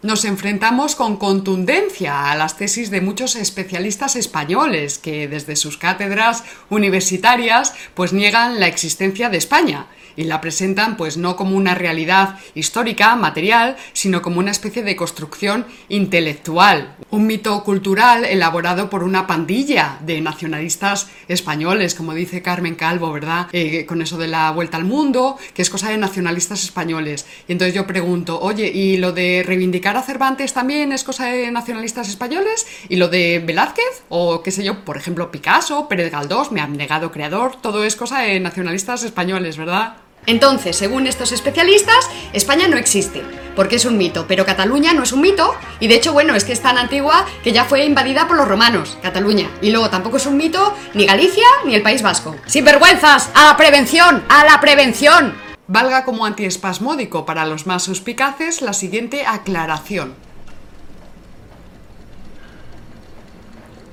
nos 0.00 0.24
enfrentamos 0.24 0.96
con 0.96 1.16
contundencia 1.16 2.32
a 2.32 2.34
las 2.34 2.56
tesis 2.56 2.90
de 2.90 3.00
muchos 3.00 3.36
especialistas 3.36 4.16
españoles 4.16 4.98
que 4.98 5.28
desde 5.28 5.54
sus 5.54 5.78
cátedras 5.78 6.42
universitarias 6.70 7.72
pues 7.94 8.12
niegan 8.12 8.58
la 8.58 8.66
existencia 8.66 9.28
de 9.28 9.38
España 9.38 9.86
y 10.16 10.24
la 10.24 10.40
presentan 10.40 10.96
pues 10.96 11.16
no 11.16 11.36
como 11.36 11.56
una 11.56 11.74
realidad 11.74 12.38
histórica, 12.54 13.16
material, 13.16 13.76
sino 13.92 14.22
como 14.22 14.38
una 14.38 14.50
especie 14.50 14.82
de 14.82 14.96
construcción 14.96 15.66
intelectual, 15.88 16.94
un 17.10 17.26
mito 17.26 17.62
cultural 17.64 18.24
elaborado 18.24 18.90
por 18.90 19.02
una 19.02 19.26
pandilla 19.26 19.98
de 20.00 20.20
nacionalistas 20.20 21.08
españoles, 21.28 21.94
como 21.94 22.14
dice 22.14 22.42
Carmen 22.42 22.74
Calvo, 22.74 23.12
¿verdad? 23.12 23.48
Eh, 23.52 23.86
con 23.86 24.02
eso 24.02 24.18
de 24.18 24.28
la 24.28 24.50
vuelta 24.50 24.76
al 24.76 24.84
mundo, 24.84 25.36
que 25.54 25.62
es 25.62 25.70
cosa 25.70 25.90
de 25.90 25.98
nacionalistas 25.98 26.64
españoles. 26.64 27.26
Y 27.48 27.52
entonces 27.52 27.74
yo 27.74 27.86
pregunto, 27.86 28.40
oye, 28.40 28.68
¿y 28.68 28.96
lo 28.96 29.12
de 29.12 29.42
reivindicar 29.46 29.96
a 29.96 30.02
Cervantes 30.02 30.52
también 30.52 30.92
es 30.92 31.04
cosa 31.04 31.26
de 31.26 31.50
nacionalistas 31.50 32.08
españoles? 32.08 32.66
¿Y 32.88 32.96
lo 32.96 33.08
de 33.08 33.42
Velázquez? 33.44 34.04
O 34.08 34.42
qué 34.42 34.50
sé 34.50 34.64
yo, 34.64 34.84
por 34.84 34.96
ejemplo, 34.96 35.30
Picasso, 35.30 35.88
Pérez 35.88 36.10
Galdós, 36.10 36.52
me 36.52 36.60
han 36.60 36.76
negado 36.76 37.12
creador, 37.12 37.56
todo 37.60 37.84
es 37.84 37.96
cosa 37.96 38.20
de 38.20 38.40
nacionalistas 38.40 39.04
españoles, 39.04 39.56
¿verdad? 39.56 39.96
Entonces, 40.26 40.76
según 40.76 41.06
estos 41.06 41.32
especialistas, 41.32 42.08
España 42.32 42.68
no 42.68 42.76
existe, 42.76 43.22
porque 43.56 43.76
es 43.76 43.84
un 43.84 43.98
mito, 43.98 44.26
pero 44.28 44.46
Cataluña 44.46 44.92
no 44.92 45.02
es 45.02 45.12
un 45.12 45.20
mito, 45.20 45.54
y 45.80 45.88
de 45.88 45.96
hecho, 45.96 46.12
bueno, 46.12 46.34
es 46.34 46.44
que 46.44 46.52
es 46.52 46.60
tan 46.60 46.78
antigua 46.78 47.26
que 47.42 47.52
ya 47.52 47.64
fue 47.64 47.84
invadida 47.84 48.28
por 48.28 48.36
los 48.36 48.46
romanos, 48.46 48.98
Cataluña, 49.02 49.50
y 49.60 49.70
luego 49.70 49.90
tampoco 49.90 50.18
es 50.18 50.26
un 50.26 50.36
mito 50.36 50.74
ni 50.94 51.06
Galicia 51.06 51.46
ni 51.64 51.74
el 51.74 51.82
País 51.82 52.02
Vasco. 52.02 52.36
¡Sin 52.46 52.64
vergüenzas! 52.64 53.30
¡A 53.34 53.46
la 53.46 53.56
prevención! 53.56 54.22
¡A 54.28 54.44
la 54.44 54.60
prevención! 54.60 55.34
Valga 55.66 56.04
como 56.04 56.24
antiespasmódico 56.24 57.24
para 57.24 57.46
los 57.46 57.66
más 57.66 57.82
suspicaces 57.82 58.62
la 58.62 58.74
siguiente 58.74 59.26
aclaración. 59.26 60.14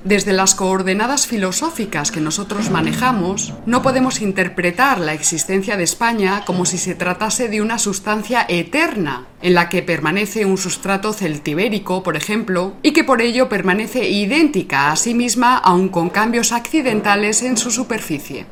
Desde 0.04 0.32
las 0.32 0.54
coordenadas 0.54 1.26
filosóficas 1.26 2.10
que 2.10 2.22
nosotros 2.22 2.70
manejamos, 2.70 3.52
no 3.66 3.82
podemos 3.82 4.22
interpretar 4.22 4.98
la 4.98 5.12
existencia 5.12 5.76
de 5.76 5.84
España 5.84 6.42
como 6.46 6.64
si 6.64 6.78
se 6.78 6.94
tratase 6.94 7.48
de 7.48 7.60
una 7.60 7.78
sustancia 7.78 8.46
eterna, 8.48 9.26
en 9.42 9.52
la 9.52 9.68
que 9.68 9.82
permanece 9.82 10.46
un 10.46 10.56
sustrato 10.56 11.12
celtibérico, 11.12 12.02
por 12.02 12.16
ejemplo, 12.16 12.72
y 12.82 12.92
que 12.92 13.04
por 13.04 13.20
ello 13.20 13.50
permanece 13.50 14.08
idéntica 14.08 14.90
a 14.90 14.96
sí 14.96 15.12
misma 15.12 15.58
aun 15.58 15.90
con 15.90 16.08
cambios 16.08 16.52
accidentales 16.52 17.42
en 17.42 17.58
su 17.58 17.70
superficie. 17.70 18.46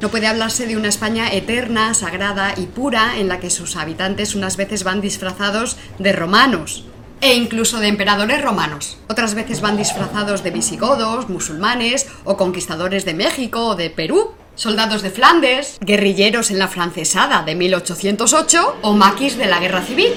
No 0.00 0.08
puede 0.08 0.26
hablarse 0.26 0.66
de 0.66 0.78
una 0.78 0.88
España 0.88 1.30
eterna, 1.30 1.92
sagrada 1.92 2.54
y 2.56 2.66
pura 2.66 3.18
en 3.18 3.28
la 3.28 3.38
que 3.38 3.50
sus 3.50 3.76
habitantes 3.76 4.34
unas 4.34 4.56
veces 4.56 4.82
van 4.82 5.02
disfrazados 5.02 5.76
de 5.98 6.12
romanos 6.12 6.86
e 7.20 7.34
incluso 7.34 7.80
de 7.80 7.88
emperadores 7.88 8.40
romanos. 8.42 8.96
Otras 9.08 9.34
veces 9.34 9.60
van 9.60 9.76
disfrazados 9.76 10.42
de 10.42 10.52
visigodos, 10.52 11.28
musulmanes 11.28 12.06
o 12.24 12.38
conquistadores 12.38 13.04
de 13.04 13.12
México 13.12 13.66
o 13.66 13.76
de 13.76 13.90
Perú 13.90 14.30
soldados 14.60 15.00
de 15.00 15.10
Flandes, 15.10 15.78
guerrilleros 15.80 16.50
en 16.50 16.58
la 16.58 16.68
francesada 16.68 17.42
de 17.42 17.54
1808 17.54 18.80
o 18.82 18.92
maquis 18.92 19.38
de 19.38 19.46
la 19.46 19.58
guerra 19.58 19.80
civil. 19.80 20.12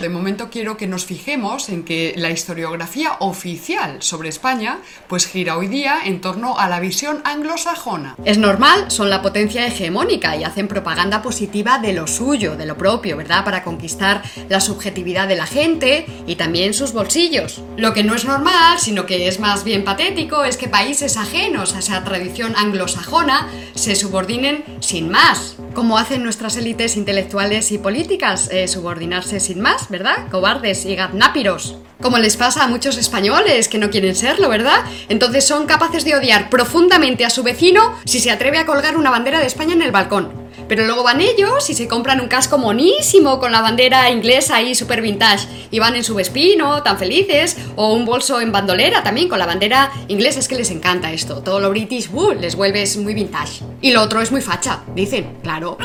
De 0.00 0.08
momento 0.08 0.50
quiero 0.50 0.76
que 0.76 0.88
nos 0.88 1.04
fijemos 1.04 1.68
en 1.68 1.84
que 1.84 2.12
la 2.16 2.30
historiografía 2.30 3.12
oficial 3.20 4.02
sobre 4.02 4.30
España 4.30 4.80
pues 5.06 5.28
gira 5.28 5.56
hoy 5.56 5.68
día 5.68 6.00
en 6.04 6.20
torno 6.20 6.58
a 6.58 6.68
la 6.68 6.80
visión 6.80 7.20
anglosajona. 7.22 8.16
Es 8.24 8.36
normal, 8.36 8.90
son 8.90 9.10
la 9.10 9.22
potencia 9.22 9.64
hegemónica 9.64 10.36
y 10.36 10.42
hacen 10.42 10.66
propaganda 10.66 11.22
positiva 11.22 11.78
de 11.78 11.92
lo 11.92 12.08
suyo, 12.08 12.56
de 12.56 12.66
lo 12.66 12.76
propio, 12.76 13.16
¿verdad? 13.16 13.44
Para 13.44 13.62
conquistar 13.62 14.24
la 14.48 14.60
subjetividad 14.60 15.28
de 15.28 15.36
la 15.36 15.46
gente 15.46 16.06
y 16.26 16.34
también 16.34 16.74
sus 16.74 16.92
bolsillos. 16.92 17.62
Lo 17.76 17.94
que 17.94 18.02
no 18.02 18.16
es 18.16 18.24
normal, 18.24 18.80
sino 18.80 19.06
que 19.06 19.28
es 19.28 19.38
más 19.38 19.62
bien 19.62 19.84
patético, 19.84 20.42
es 20.42 20.56
que 20.56 20.66
países 20.66 21.16
ajenos 21.16 21.76
a 21.76 21.78
esa 21.78 22.02
tradición 22.02 22.54
anglosajona 22.56 23.51
se 23.74 23.96
subordinen 23.96 24.64
sin 24.80 25.10
más, 25.10 25.56
como 25.74 25.98
hacen 25.98 26.22
nuestras 26.22 26.56
élites 26.56 26.96
intelectuales 26.96 27.72
y 27.72 27.78
políticas, 27.78 28.48
eh, 28.52 28.68
subordinarse 28.68 29.40
sin 29.40 29.60
más, 29.60 29.88
¿verdad? 29.88 30.28
Cobardes 30.30 30.84
y 30.84 30.94
gaznápiros. 30.94 31.76
Como 32.00 32.18
les 32.18 32.36
pasa 32.36 32.64
a 32.64 32.68
muchos 32.68 32.96
españoles 32.96 33.68
que 33.68 33.78
no 33.78 33.90
quieren 33.90 34.16
serlo, 34.16 34.48
¿verdad? 34.48 34.84
Entonces 35.08 35.46
son 35.46 35.66
capaces 35.66 36.04
de 36.04 36.16
odiar 36.16 36.50
profundamente 36.50 37.24
a 37.24 37.30
su 37.30 37.42
vecino 37.42 37.96
si 38.04 38.18
se 38.18 38.30
atreve 38.30 38.58
a 38.58 38.66
colgar 38.66 38.96
una 38.96 39.10
bandera 39.10 39.38
de 39.38 39.46
España 39.46 39.74
en 39.74 39.82
el 39.82 39.92
balcón. 39.92 40.32
Pero 40.68 40.84
luego 40.84 41.02
van 41.02 41.20
ellos 41.20 41.68
y 41.70 41.74
se 41.74 41.88
compran 41.88 42.20
un 42.20 42.28
casco 42.28 42.58
monísimo 42.58 43.38
con 43.38 43.52
la 43.52 43.60
bandera 43.60 44.10
inglesa 44.10 44.56
ahí 44.56 44.74
super 44.74 45.02
vintage 45.02 45.46
y 45.70 45.78
van 45.78 45.96
en 45.96 46.04
su 46.04 46.14
vespino, 46.14 46.82
tan 46.82 46.98
felices, 46.98 47.56
o 47.76 47.92
un 47.94 48.04
bolso 48.04 48.40
en 48.40 48.52
bandolera 48.52 49.02
también 49.02 49.28
con 49.28 49.38
la 49.38 49.46
bandera 49.46 49.92
inglesa. 50.08 50.40
Es 50.40 50.48
que 50.48 50.56
les 50.56 50.70
encanta 50.70 51.12
esto. 51.12 51.42
Todo 51.42 51.60
lo 51.60 51.70
british, 51.70 52.10
uh, 52.12 52.32
les 52.32 52.56
vuelves 52.56 52.96
muy 52.96 53.14
vintage. 53.14 53.64
Y 53.80 53.92
lo 53.92 54.02
otro 54.02 54.20
es 54.20 54.30
muy 54.30 54.40
facha, 54.40 54.82
dicen, 54.94 55.38
claro. 55.42 55.78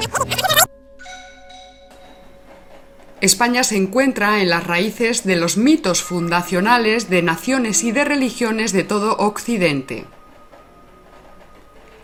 España 3.20 3.64
se 3.64 3.78
encuentra 3.78 4.42
en 4.42 4.50
las 4.50 4.68
raíces 4.68 5.24
de 5.24 5.38
los 5.38 5.58
mitos 5.58 6.04
fundacionales 6.04 7.10
de 7.10 7.24
naciones 7.24 7.84
y 7.84 7.92
de 7.92 8.06
religiones 8.06 8.74
de 8.74 8.84
todo 8.84 9.18
Occidente. 9.18 10.06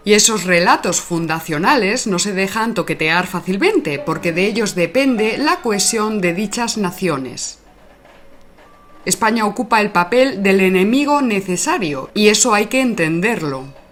Y 0.05 0.13
esos 0.13 0.43
relatos 0.43 0.99
fundacionales 0.99 2.07
no 2.07 2.19
se 2.19 2.33
dejan 2.33 2.73
toquetear 2.73 3.25
fácilmente, 3.25 3.99
porque 3.99 4.33
de 4.33 4.45
ellos 4.45 4.75
depende 4.75 5.37
la 5.37 5.61
cohesión 5.61 6.19
de 6.19 6.33
dichas 6.33 6.77
naciones. 6.77 7.59
España 9.05 9.45
ocupa 9.45 9.81
el 9.81 9.91
papel 9.91 10.43
del 10.43 10.61
enemigo 10.61 11.21
necesario, 11.21 12.09
y 12.13 12.27
eso 12.27 12.53
hay 12.53 12.67
que 12.67 12.81
entenderlo. 12.81 13.82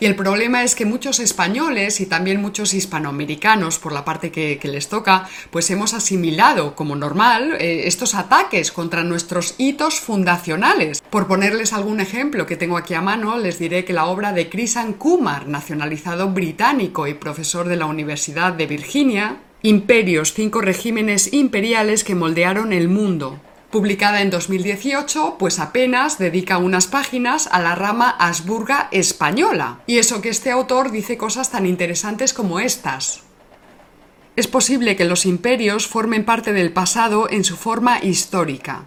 Y 0.00 0.06
el 0.06 0.16
problema 0.16 0.64
es 0.64 0.74
que 0.74 0.84
muchos 0.84 1.20
españoles 1.20 2.00
y 2.00 2.06
también 2.06 2.40
muchos 2.40 2.74
hispanoamericanos, 2.74 3.78
por 3.78 3.92
la 3.92 4.04
parte 4.04 4.32
que, 4.32 4.58
les 4.64 4.88
toca, 4.88 5.28
pues 5.50 5.70
hemos 5.70 5.94
asimilado 5.94 6.74
como 6.74 6.96
normal 6.96 7.56
eh, 7.60 7.86
estos 7.86 8.14
ataques 8.14 8.72
contra 8.72 9.04
nuestros 9.04 9.54
hitos 9.56 10.00
fundacionales. 10.00 11.00
Por 11.10 11.28
ponerles 11.28 11.72
algún 11.72 12.00
ejemplo 12.00 12.44
que 12.44 12.56
tengo 12.56 12.76
aquí 12.76 12.94
a 12.94 13.00
mano, 13.00 13.38
les 13.38 13.58
diré 13.58 13.84
que 13.84 13.92
la 13.92 14.06
obra 14.06 14.32
de 14.32 14.48
Krisan 14.48 14.94
Kumar, 14.94 15.46
nacionalizado 15.46 16.28
británico 16.30 17.06
y 17.06 17.14
profesor 17.14 17.68
de 17.68 17.76
la 17.76 17.86
Universidad 17.86 18.52
de 18.52 18.66
Virginia, 18.66 19.36
Imperios, 19.62 20.34
cinco 20.34 20.60
regímenes 20.60 21.32
imperiales 21.32 22.04
que 22.04 22.14
moldearon 22.14 22.72
el 22.72 22.88
mundo, 22.88 23.40
publicada 23.74 24.22
en 24.22 24.30
2018, 24.30 25.34
pues 25.36 25.58
apenas 25.58 26.16
dedica 26.16 26.58
unas 26.58 26.86
páginas 26.86 27.48
a 27.50 27.60
la 27.60 27.74
rama 27.74 28.08
Habsburga 28.20 28.86
española. 28.92 29.80
Y 29.88 29.98
eso 29.98 30.22
que 30.22 30.28
este 30.28 30.52
autor 30.52 30.92
dice 30.92 31.16
cosas 31.16 31.50
tan 31.50 31.66
interesantes 31.66 32.32
como 32.32 32.60
estas. 32.60 33.22
Es 34.36 34.46
posible 34.46 34.94
que 34.94 35.04
los 35.04 35.26
imperios 35.26 35.88
formen 35.88 36.24
parte 36.24 36.52
del 36.52 36.72
pasado 36.72 37.28
en 37.28 37.42
su 37.42 37.56
forma 37.56 37.98
histórica. 38.00 38.84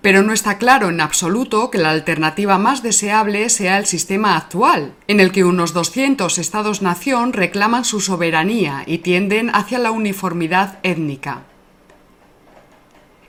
Pero 0.00 0.22
no 0.22 0.32
está 0.32 0.56
claro 0.56 0.88
en 0.88 1.02
absoluto 1.02 1.70
que 1.70 1.76
la 1.76 1.90
alternativa 1.90 2.56
más 2.56 2.82
deseable 2.82 3.50
sea 3.50 3.76
el 3.76 3.84
sistema 3.84 4.38
actual, 4.38 4.94
en 5.06 5.20
el 5.20 5.32
que 5.32 5.44
unos 5.44 5.74
200 5.74 6.38
estados-nación 6.38 7.34
reclaman 7.34 7.84
su 7.84 8.00
soberanía 8.00 8.84
y 8.86 8.98
tienden 8.98 9.50
hacia 9.54 9.78
la 9.78 9.90
uniformidad 9.90 10.78
étnica. 10.82 11.42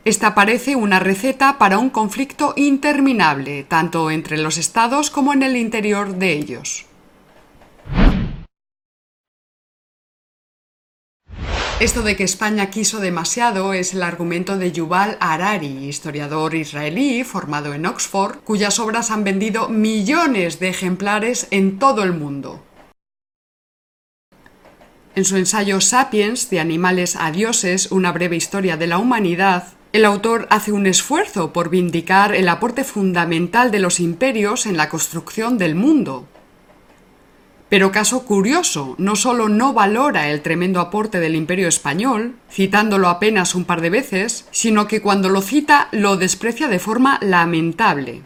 Esta 0.05 0.36
parece 0.36 0.75
una 0.75 1.00
receta 1.00 1.57
para 1.57 1.77
un 1.77 1.89
conflicto 1.89 2.53
interminable, 2.57 3.63
tanto 3.63 4.12
entre 4.12 4.38
los 4.38 4.57
estados 4.57 5.10
como 5.10 5.31
en 5.31 5.43
el 5.43 5.55
interior 5.55 6.15
de 6.15 6.33
ellos. 6.33 6.86
Esto 11.79 12.01
de 12.01 12.17
que 12.17 12.25
España 12.25 12.69
quiso 12.69 13.00
demasiado 13.00 13.74
es 13.74 13.93
el 13.93 14.03
argumento 14.03 14.57
de 14.57 14.74
Yuval 14.74 15.17
Harari, 15.22 15.88
historiador 15.88 16.53
israelí 16.53 17.24
formado 17.24 17.74
en 17.74 17.86
Oxford, 17.86 18.39
cuyas 18.43 18.79
obras 18.79 19.10
han 19.10 19.24
vendido 19.24 19.69
millones 19.69 20.60
de 20.60 20.67
ejemplares 20.67 21.48
en 21.50 21.79
todo 21.79 22.03
el 22.03 22.12
mundo. 22.12 22.62
En 25.15 25.24
su 25.24 25.38
ensayo 25.38 25.79
Sapiens, 25.79 26.50
de 26.50 26.60
animales 26.60 27.15
a 27.15 27.31
dioses, 27.31 27.91
una 27.91 28.12
breve 28.12 28.36
historia 28.36 28.77
de 28.77 28.88
la 28.88 28.98
humanidad, 28.98 29.74
el 29.93 30.05
autor 30.05 30.47
hace 30.50 30.71
un 30.71 30.88
esfuerzo 30.88 31.53
por 31.53 31.69
vindicar 31.69 32.33
el 32.33 32.50
aporte 32.50 32.83
fundamental 32.83 33.69
de 33.69 33.77
los 33.77 34.00
imperios 34.00 34.65
en 34.65 34.75
la 34.75 34.89
construcción 34.89 35.59
del 35.59 35.75
mundo. 35.75 36.27
Pero 37.70 37.91
caso 37.91 38.25
curioso, 38.25 38.96
no 38.98 39.15
solo 39.15 39.50
no 39.50 39.72
valora 39.74 40.29
el 40.29 40.41
tremendo 40.41 40.79
aporte 40.79 41.20
del 41.20 41.35
imperio 41.35 41.68
español, 41.68 42.35
citándolo 42.51 43.07
apenas 43.07 43.53
un 43.53 43.65
par 43.65 43.81
de 43.81 43.91
veces, 43.91 44.48
sino 44.50 44.87
que 44.87 45.01
cuando 45.01 45.29
lo 45.29 45.41
cita 45.41 45.89
lo 45.91 46.18
desprecia 46.18 46.68
de 46.68 46.79
forma 46.79 47.20
lamentable. 47.22 48.24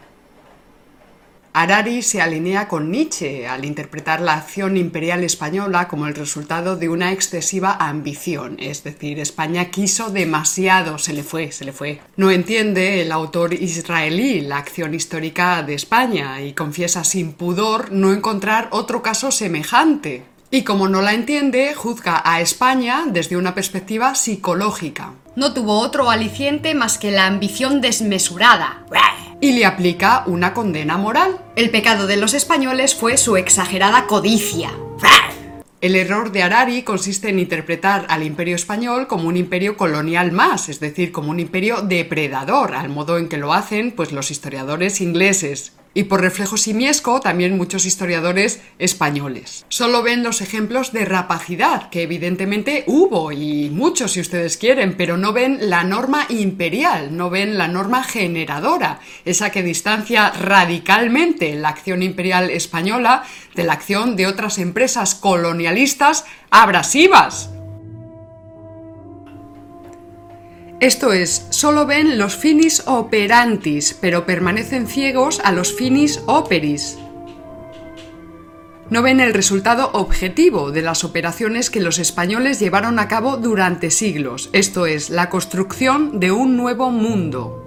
Harari 1.60 2.04
se 2.04 2.22
alinea 2.22 2.68
con 2.68 2.92
Nietzsche 2.92 3.48
al 3.48 3.66
interpretar 3.66 4.22
la 4.22 4.36
acción 4.36 4.78
imperial 4.78 5.24
española 5.24 5.88
como 5.88 6.06
el 6.06 6.14
resultado 6.14 6.76
de 6.76 6.88
una 6.88 7.12
excesiva 7.12 7.78
ambición, 7.80 8.58
es 8.60 8.84
decir, 8.84 9.20
España 9.20 9.72
quiso 9.72 10.12
demasiado, 10.12 11.00
se 11.00 11.14
le 11.14 11.24
fue, 11.24 11.52
se 11.52 11.66
le 11.66 11.74
fue. 11.74 12.00
No 12.16 12.30
entiende 12.30 13.02
el 13.02 13.12
autor 13.12 13.56
israelí 13.56 14.42
la 14.42 14.58
acción 14.58 14.94
histórica 14.94 15.64
de 15.64 15.74
España 15.74 16.44
y 16.44 16.54
confiesa 16.54 17.04
sin 17.04 17.34
pudor 17.34 17.92
no 17.92 18.14
encontrar 18.14 18.68
otro 18.72 19.02
caso 19.02 19.32
semejante. 19.32 20.37
Y 20.50 20.64
como 20.64 20.88
no 20.88 21.02
la 21.02 21.14
entiende, 21.14 21.74
juzga 21.74 22.22
a 22.24 22.40
España 22.40 23.04
desde 23.08 23.36
una 23.36 23.54
perspectiva 23.54 24.16
psicológica. 24.16 25.14
No 25.36 25.54
tuvo 25.54 25.80
otro 25.80 26.10
aliciente 26.10 26.74
más 26.74 26.98
que 26.98 27.12
la 27.12 27.26
ambición 27.26 27.82
desmesurada 27.82 28.86
y 29.42 29.52
le 29.52 29.66
aplica 29.66 30.24
una 30.26 30.54
condena 30.54 30.98
moral. 30.98 31.38
El 31.56 31.70
pecado 31.70 32.08
de 32.08 32.18
los 32.18 32.34
españoles 32.34 32.96
fue 32.96 33.18
su 33.18 33.36
exagerada 33.36 34.08
codicia. 34.08 34.72
El 35.80 35.96
error 35.96 36.32
de 36.32 36.42
Harari 36.42 36.82
consiste 36.82 37.30
en 37.30 37.38
interpretar 37.38 38.08
al 38.10 38.24
imperio 38.24 38.56
español 38.56 39.06
como 39.06 39.28
un 39.28 39.38
imperio 39.38 39.78
colonial 39.78 40.32
más, 40.32 40.70
es 40.70 40.80
decir, 40.80 41.12
como 41.12 41.30
un 41.30 41.40
imperio 41.40 41.82
depredador, 41.84 42.74
al 42.74 42.90
modo 42.90 43.20
en 43.20 43.30
que 43.30 43.38
lo 43.38 43.54
hacen 43.54 43.92
pues 43.92 44.12
los 44.12 44.32
historiadores 44.32 45.02
ingleses 45.02 45.74
y 45.98 46.04
por 46.04 46.22
reflejo 46.22 46.58
simiesco 46.58 47.22
también 47.22 47.58
muchos 47.58 47.88
historiadores 47.88 48.62
españoles. 48.78 49.66
Solo 49.68 50.04
ven 50.04 50.22
los 50.22 50.42
ejemplos 50.42 50.92
de 50.92 51.06
rapacidad, 51.06 51.90
que 51.90 52.04
evidentemente 52.04 52.84
hubo 52.86 53.32
y 53.32 53.72
muchos 53.72 54.12
si 54.12 54.20
ustedes 54.20 54.58
quieren, 54.58 54.94
pero 54.96 55.18
no 55.18 55.34
ven 55.34 55.58
la 55.60 55.84
norma 55.84 56.28
imperial, 56.30 57.18
no 57.18 57.32
ven 57.32 57.58
la 57.58 57.68
norma 57.68 58.04
generadora, 58.04 59.00
esa 59.26 59.50
que 59.50 59.64
distancia 59.64 60.30
radicalmente 60.30 61.56
la 61.56 61.70
acción 61.70 62.04
imperial 62.04 62.52
española 62.52 63.24
de 63.56 63.64
la 63.64 63.74
acción 63.74 64.16
de 64.16 64.28
otras 64.28 64.60
empresas 64.60 65.16
colonialistas 65.16 66.26
abrasivas. 66.52 67.57
Esto 70.80 71.12
es, 71.12 71.48
solo 71.50 71.88
ven 71.88 72.20
los 72.20 72.36
finis 72.36 72.84
operantis, 72.86 73.98
pero 74.00 74.28
permanecen 74.28 74.86
ciegos 74.86 75.40
a 75.44 75.52
los 75.52 75.76
finis 75.76 76.22
operis. 76.28 77.00
No 78.92 79.02
ven 79.02 79.20
el 79.20 79.34
resultado 79.34 79.90
objetivo 79.94 80.72
de 80.72 80.84
las 80.84 81.04
operaciones 81.04 81.72
que 81.72 81.82
los 81.82 81.98
españoles 81.98 82.60
llevaron 82.60 83.00
a 83.00 83.08
cabo 83.08 83.38
durante 83.38 83.90
siglos, 83.90 84.52
esto 84.54 84.86
es, 84.86 85.10
la 85.10 85.32
construcción 85.32 86.20
de 86.20 86.32
un 86.32 86.56
nuevo 86.56 86.92
mundo. 86.92 87.64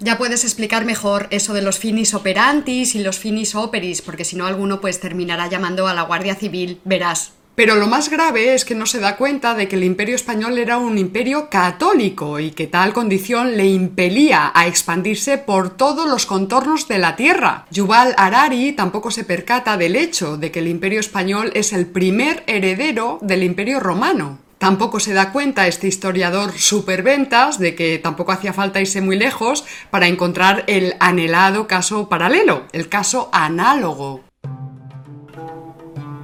Ya 0.00 0.18
puedes 0.18 0.44
explicar 0.44 0.84
mejor 0.84 1.28
eso 1.30 1.54
de 1.54 1.62
los 1.62 1.78
finis 1.78 2.12
operantis 2.12 2.94
y 2.94 3.02
los 3.02 3.18
finis 3.18 3.54
operis, 3.54 4.02
porque 4.02 4.26
si 4.26 4.36
no 4.36 4.46
alguno 4.46 4.82
pues 4.82 5.00
terminará 5.00 5.48
llamando 5.48 5.88
a 5.88 5.94
la 5.94 6.02
Guardia 6.02 6.34
Civil, 6.34 6.78
verás. 6.84 7.37
Pero 7.58 7.74
lo 7.74 7.88
más 7.88 8.08
grave 8.08 8.54
es 8.54 8.64
que 8.64 8.76
no 8.76 8.86
se 8.86 9.00
da 9.00 9.16
cuenta 9.16 9.52
de 9.54 9.66
que 9.66 9.74
el 9.74 9.82
imperio 9.82 10.14
español 10.14 10.58
era 10.58 10.78
un 10.78 10.96
imperio 10.96 11.50
católico 11.50 12.38
y 12.38 12.52
que 12.52 12.68
tal 12.68 12.92
condición 12.92 13.56
le 13.56 13.66
impelía 13.66 14.52
a 14.54 14.68
expandirse 14.68 15.38
por 15.38 15.70
todos 15.76 16.08
los 16.08 16.24
contornos 16.24 16.86
de 16.86 16.98
la 16.98 17.16
tierra. 17.16 17.66
Yuval 17.72 18.14
Harari 18.16 18.74
tampoco 18.74 19.10
se 19.10 19.24
percata 19.24 19.76
del 19.76 19.96
hecho 19.96 20.36
de 20.36 20.52
que 20.52 20.60
el 20.60 20.68
imperio 20.68 21.00
español 21.00 21.50
es 21.52 21.72
el 21.72 21.88
primer 21.88 22.44
heredero 22.46 23.18
del 23.22 23.42
imperio 23.42 23.80
romano. 23.80 24.38
Tampoco 24.58 25.00
se 25.00 25.12
da 25.12 25.32
cuenta 25.32 25.66
este 25.66 25.88
historiador 25.88 26.56
superventas 26.56 27.58
de 27.58 27.74
que 27.74 27.98
tampoco 27.98 28.30
hacía 28.30 28.52
falta 28.52 28.80
irse 28.80 29.00
muy 29.00 29.18
lejos 29.18 29.64
para 29.90 30.06
encontrar 30.06 30.62
el 30.68 30.94
anhelado 31.00 31.66
caso 31.66 32.08
paralelo, 32.08 32.66
el 32.70 32.88
caso 32.88 33.30
análogo. 33.32 34.27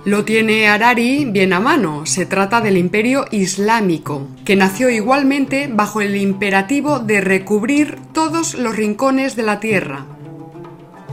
Lo 0.04 0.26
tiene 0.26 0.68
Harari 0.68 1.24
bien 1.24 1.54
a 1.54 1.60
mano. 1.60 2.04
Se 2.04 2.26
trata 2.26 2.60
del 2.60 2.76
imperio 2.76 3.24
islámico, 3.30 4.28
que 4.44 4.54
nació 4.54 4.90
igualmente 4.90 5.70
bajo 5.72 6.02
el 6.02 6.16
imperativo 6.16 6.98
de 6.98 7.22
recubrir 7.22 7.96
todos 8.12 8.52
los 8.52 8.76
rincones 8.76 9.34
de 9.34 9.44
la 9.44 9.60
tierra. 9.60 10.04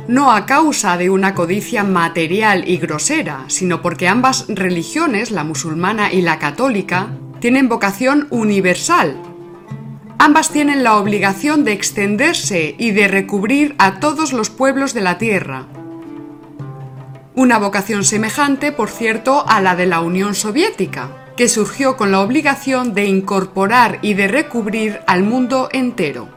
No 0.10 0.34
a 0.34 0.45
causa 0.45 0.97
de 0.97 1.10
una 1.10 1.36
codicia 1.36 1.86
material 1.86 2.67
y 2.67 2.80
grosera, 2.80 3.45
sino 3.47 3.82
porque 3.82 4.10
ambas 4.10 4.47
religiones, 4.49 5.32
la 5.32 5.45
musulmana 5.45 6.12
y 6.12 6.21
la 6.21 6.38
católica, 6.38 7.12
tienen 7.39 7.69
vocación 7.69 8.27
universal. 8.30 9.15
Ambas 10.19 10.49
tienen 10.49 10.84
la 10.84 10.97
obligación 10.97 11.63
de 11.63 11.71
extenderse 11.71 12.75
y 12.77 12.91
de 12.91 13.08
recubrir 13.08 13.73
a 13.77 14.01
todos 14.01 14.34
los 14.34 14.49
pueblos 14.49 14.93
de 14.93 15.01
la 15.01 15.17
tierra 15.17 15.67
una 17.36 17.58
vocación 17.58 18.04
semejante, 18.04 18.72
por 18.72 18.89
cierto, 18.89 19.46
a 19.48 19.62
la 19.62 19.76
de 19.76 19.86
la 19.86 20.02
Unión 20.02 20.36
Soviética, 20.36 21.34
que 21.38 21.48
surgió 21.48 21.96
con 21.96 22.12
la 22.12 22.22
obligación 22.22 22.94
de 22.94 23.06
incorporar 23.06 24.00
y 24.02 24.13
de 24.13 24.28
recubrir 24.28 25.00
al 25.08 25.24
mundo 25.24 25.70
entero. 25.72 26.28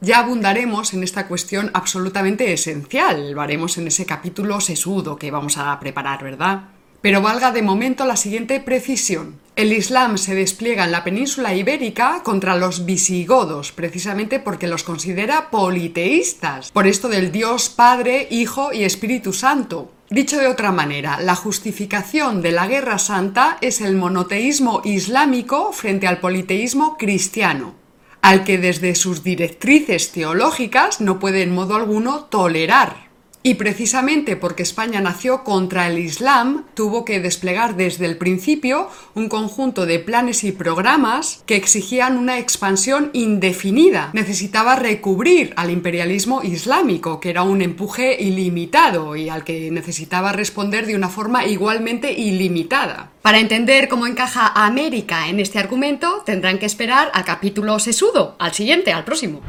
Ya 0.00 0.18
abundaremos 0.18 0.92
en 0.92 1.02
esta 1.02 1.26
cuestión 1.26 1.70
absolutamente 1.72 2.52
esencial, 2.52 3.32
lo 3.32 3.40
haremos 3.40 3.78
en 3.78 3.86
ese 3.86 4.04
capítulo 4.04 4.60
sesudo 4.60 5.16
que 5.16 5.30
vamos 5.30 5.56
a 5.56 5.78
preparar, 5.80 6.22
¿verdad? 6.22 6.73
Pero 7.04 7.20
valga 7.20 7.52
de 7.52 7.60
momento 7.60 8.06
la 8.06 8.16
siguiente 8.16 8.60
precisión. 8.60 9.38
El 9.56 9.74
Islam 9.74 10.16
se 10.16 10.34
despliega 10.34 10.84
en 10.84 10.90
la 10.90 11.04
península 11.04 11.54
ibérica 11.54 12.22
contra 12.22 12.56
los 12.56 12.86
visigodos, 12.86 13.72
precisamente 13.72 14.38
porque 14.40 14.68
los 14.68 14.84
considera 14.84 15.50
politeístas, 15.50 16.70
por 16.72 16.86
esto 16.86 17.10
del 17.10 17.30
Dios 17.30 17.68
Padre, 17.68 18.26
Hijo 18.30 18.72
y 18.72 18.84
Espíritu 18.84 19.34
Santo. 19.34 19.92
Dicho 20.08 20.38
de 20.38 20.46
otra 20.46 20.72
manera, 20.72 21.20
la 21.20 21.34
justificación 21.34 22.40
de 22.40 22.52
la 22.52 22.66
Guerra 22.66 22.96
Santa 22.96 23.58
es 23.60 23.82
el 23.82 23.96
monoteísmo 23.96 24.80
islámico 24.82 25.72
frente 25.74 26.06
al 26.06 26.20
politeísmo 26.20 26.96
cristiano, 26.96 27.74
al 28.22 28.44
que 28.44 28.56
desde 28.56 28.94
sus 28.94 29.22
directrices 29.22 30.10
teológicas 30.10 31.02
no 31.02 31.18
puede 31.18 31.42
en 31.42 31.54
modo 31.54 31.74
alguno 31.74 32.24
tolerar. 32.24 33.12
Y 33.46 33.56
precisamente 33.56 34.36
porque 34.36 34.62
España 34.62 35.02
nació 35.02 35.44
contra 35.44 35.86
el 35.86 35.98
Islam, 35.98 36.64
tuvo 36.72 37.04
que 37.04 37.20
desplegar 37.20 37.76
desde 37.76 38.06
el 38.06 38.16
principio 38.16 38.88
un 39.14 39.28
conjunto 39.28 39.84
de 39.84 39.98
planes 39.98 40.44
y 40.44 40.52
programas 40.52 41.42
que 41.44 41.56
exigían 41.56 42.16
una 42.16 42.38
expansión 42.38 43.10
indefinida. 43.12 44.08
Necesitaba 44.14 44.76
recubrir 44.76 45.52
al 45.56 45.70
imperialismo 45.70 46.42
islámico, 46.42 47.20
que 47.20 47.28
era 47.28 47.42
un 47.42 47.60
empuje 47.60 48.16
ilimitado 48.18 49.14
y 49.14 49.28
al 49.28 49.44
que 49.44 49.70
necesitaba 49.70 50.32
responder 50.32 50.86
de 50.86 50.96
una 50.96 51.10
forma 51.10 51.44
igualmente 51.44 52.14
ilimitada. 52.14 53.10
Para 53.20 53.40
entender 53.40 53.88
cómo 53.88 54.06
encaja 54.06 54.52
América 54.54 55.28
en 55.28 55.38
este 55.38 55.58
argumento, 55.58 56.22
tendrán 56.24 56.58
que 56.58 56.64
esperar 56.64 57.10
al 57.12 57.26
capítulo 57.26 57.78
sesudo, 57.78 58.36
al 58.38 58.54
siguiente, 58.54 58.90
al 58.94 59.04
próximo. 59.04 59.42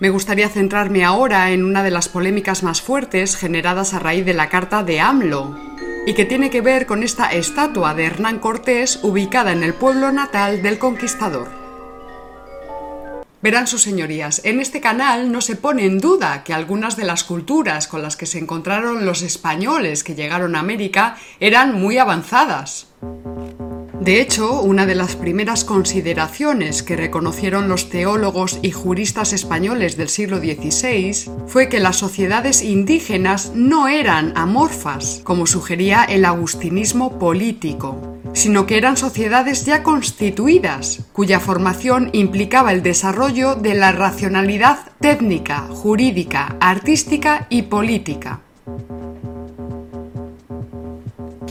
Me 0.00 0.08
gustaría 0.08 0.48
centrarme 0.48 1.04
ahora 1.04 1.50
en 1.50 1.62
una 1.62 1.82
de 1.82 1.90
las 1.90 2.08
polémicas 2.08 2.62
más 2.62 2.80
fuertes 2.80 3.36
generadas 3.36 3.92
a 3.92 3.98
raíz 3.98 4.24
de 4.24 4.32
la 4.32 4.48
carta 4.48 4.82
de 4.82 4.98
AMLO, 4.98 5.58
y 6.06 6.14
que 6.14 6.24
tiene 6.24 6.48
que 6.48 6.62
ver 6.62 6.86
con 6.86 7.02
esta 7.02 7.30
estatua 7.32 7.92
de 7.92 8.06
Hernán 8.06 8.38
Cortés 8.38 9.00
ubicada 9.02 9.52
en 9.52 9.62
el 9.62 9.74
pueblo 9.74 10.10
natal 10.10 10.62
del 10.62 10.78
conquistador. 10.78 11.48
Verán 13.42 13.66
sus 13.66 13.82
señorías, 13.82 14.40
en 14.44 14.60
este 14.60 14.80
canal 14.80 15.30
no 15.30 15.42
se 15.42 15.56
pone 15.56 15.84
en 15.84 15.98
duda 15.98 16.44
que 16.44 16.54
algunas 16.54 16.96
de 16.96 17.04
las 17.04 17.22
culturas 17.22 17.86
con 17.86 18.00
las 18.00 18.16
que 18.16 18.24
se 18.24 18.38
encontraron 18.38 19.04
los 19.04 19.20
españoles 19.20 20.02
que 20.02 20.14
llegaron 20.14 20.56
a 20.56 20.60
América 20.60 21.18
eran 21.40 21.74
muy 21.74 21.98
avanzadas. 21.98 22.86
De 24.00 24.22
hecho, 24.22 24.62
una 24.62 24.86
de 24.86 24.94
las 24.94 25.14
primeras 25.14 25.62
consideraciones 25.62 26.82
que 26.82 26.96
reconocieron 26.96 27.68
los 27.68 27.90
teólogos 27.90 28.58
y 28.62 28.70
juristas 28.70 29.34
españoles 29.34 29.98
del 29.98 30.08
siglo 30.08 30.38
XVI 30.38 31.30
fue 31.46 31.68
que 31.68 31.80
las 31.80 31.96
sociedades 31.96 32.62
indígenas 32.62 33.52
no 33.54 33.88
eran 33.88 34.32
amorfas, 34.38 35.20
como 35.22 35.46
sugería 35.46 36.04
el 36.04 36.24
agustinismo 36.24 37.18
político, 37.18 38.00
sino 38.32 38.64
que 38.64 38.78
eran 38.78 38.96
sociedades 38.96 39.66
ya 39.66 39.82
constituidas, 39.82 41.00
cuya 41.12 41.38
formación 41.38 42.08
implicaba 42.14 42.72
el 42.72 42.82
desarrollo 42.82 43.54
de 43.54 43.74
la 43.74 43.92
racionalidad 43.92 44.78
técnica, 45.00 45.68
jurídica, 45.68 46.56
artística 46.58 47.46
y 47.50 47.62
política. 47.62 48.40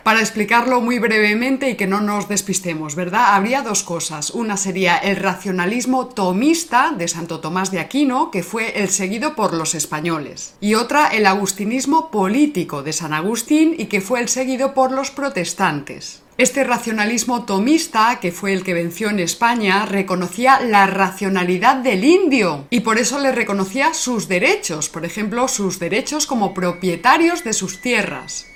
Para 0.09 0.21
explicarlo 0.21 0.81
muy 0.81 0.97
brevemente 0.97 1.69
y 1.69 1.75
que 1.75 1.85
no 1.85 2.01
nos 2.01 2.27
despistemos, 2.27 2.95
¿verdad? 2.95 3.35
Habría 3.35 3.61
dos 3.61 3.83
cosas. 3.83 4.31
Una 4.31 4.57
sería 4.57 4.97
el 4.97 5.17
racionalismo 5.17 6.07
tomista 6.07 6.95
de 6.97 7.07
Santo 7.07 7.41
Tomás 7.41 7.69
de 7.69 7.79
Aquino, 7.79 8.31
que 8.31 8.41
fue 8.41 8.81
el 8.81 8.89
seguido 8.89 9.35
por 9.35 9.53
los 9.53 9.75
españoles. 9.75 10.55
Y 10.61 10.73
otra, 10.73 11.09
el 11.09 11.27
agustinismo 11.27 12.09
político 12.09 12.81
de 12.81 12.91
San 12.91 13.13
Agustín 13.13 13.75
y 13.77 13.85
que 13.85 14.01
fue 14.01 14.19
el 14.19 14.29
seguido 14.29 14.73
por 14.73 14.91
los 14.91 15.11
protestantes. 15.11 16.23
Este 16.39 16.63
racionalismo 16.63 17.45
tomista, 17.45 18.19
que 18.19 18.31
fue 18.31 18.53
el 18.53 18.63
que 18.63 18.73
venció 18.73 19.11
en 19.11 19.19
España, 19.19 19.85
reconocía 19.85 20.59
la 20.59 20.87
racionalidad 20.87 21.75
del 21.75 22.03
indio 22.03 22.65
y 22.71 22.79
por 22.79 22.97
eso 22.97 23.19
le 23.19 23.31
reconocía 23.31 23.93
sus 23.93 24.27
derechos, 24.27 24.89
por 24.89 25.05
ejemplo, 25.05 25.47
sus 25.47 25.77
derechos 25.77 26.25
como 26.25 26.55
propietarios 26.55 27.43
de 27.43 27.53
sus 27.53 27.79
tierras. 27.79 28.48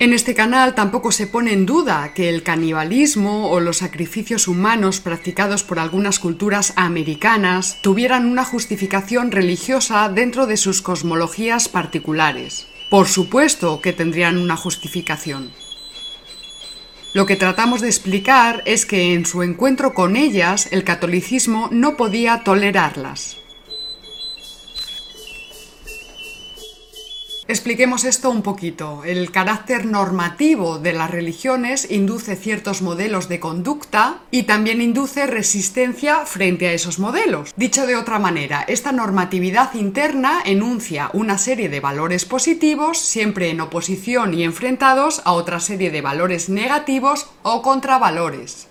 En 0.00 0.12
este 0.12 0.32
canal 0.32 0.76
tampoco 0.76 1.10
se 1.10 1.26
pone 1.26 1.52
en 1.52 1.66
duda 1.66 2.14
que 2.14 2.28
el 2.28 2.44
canibalismo 2.44 3.50
o 3.50 3.58
los 3.58 3.78
sacrificios 3.78 4.46
humanos 4.46 5.00
practicados 5.00 5.64
por 5.64 5.80
algunas 5.80 6.20
culturas 6.20 6.72
americanas 6.76 7.78
tuvieran 7.82 8.26
una 8.26 8.44
justificación 8.44 9.32
religiosa 9.32 10.08
dentro 10.08 10.46
de 10.46 10.56
sus 10.56 10.82
cosmologías 10.82 11.68
particulares. 11.68 12.68
Por 12.90 13.08
supuesto 13.08 13.80
que 13.80 13.92
tendrían 13.92 14.38
una 14.38 14.56
justificación. 14.56 15.50
Lo 17.12 17.26
que 17.26 17.34
tratamos 17.34 17.80
de 17.80 17.88
explicar 17.88 18.62
es 18.66 18.86
que 18.86 19.14
en 19.14 19.26
su 19.26 19.42
encuentro 19.42 19.94
con 19.94 20.14
ellas 20.14 20.68
el 20.70 20.84
catolicismo 20.84 21.70
no 21.72 21.96
podía 21.96 22.44
tolerarlas. 22.44 23.37
Expliquemos 27.50 28.04
esto 28.04 28.28
un 28.28 28.42
poquito. 28.42 29.04
El 29.04 29.30
carácter 29.30 29.86
normativo 29.86 30.78
de 30.78 30.92
las 30.92 31.10
religiones 31.10 31.90
induce 31.90 32.36
ciertos 32.36 32.82
modelos 32.82 33.30
de 33.30 33.40
conducta 33.40 34.18
y 34.30 34.42
también 34.42 34.82
induce 34.82 35.26
resistencia 35.26 36.26
frente 36.26 36.68
a 36.68 36.74
esos 36.74 36.98
modelos. 36.98 37.54
Dicho 37.56 37.86
de 37.86 37.96
otra 37.96 38.18
manera, 38.18 38.66
esta 38.68 38.92
normatividad 38.92 39.72
interna 39.72 40.42
enuncia 40.44 41.08
una 41.14 41.38
serie 41.38 41.70
de 41.70 41.80
valores 41.80 42.26
positivos, 42.26 42.98
siempre 42.98 43.48
en 43.48 43.62
oposición 43.62 44.34
y 44.34 44.44
enfrentados 44.44 45.22
a 45.24 45.32
otra 45.32 45.58
serie 45.58 45.90
de 45.90 46.02
valores 46.02 46.50
negativos 46.50 47.30
o 47.42 47.62
contravalores. 47.62 48.68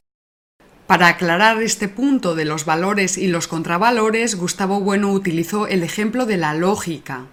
Para 0.86 1.08
aclarar 1.08 1.63
este 1.63 1.88
punto 1.88 2.36
de 2.36 2.46
los 2.46 2.63
valores 2.66 3.18
y 3.18 3.26
los 3.28 3.48
contravalores, 3.48 4.36
Gustavo 4.36 4.82
Bueno 4.82 5.12
utilizó 5.13 5.66
el 5.66 5.82
ejemplo 5.82 6.28
de 6.28 6.38
la 6.38 6.54
lógica. 6.54 7.26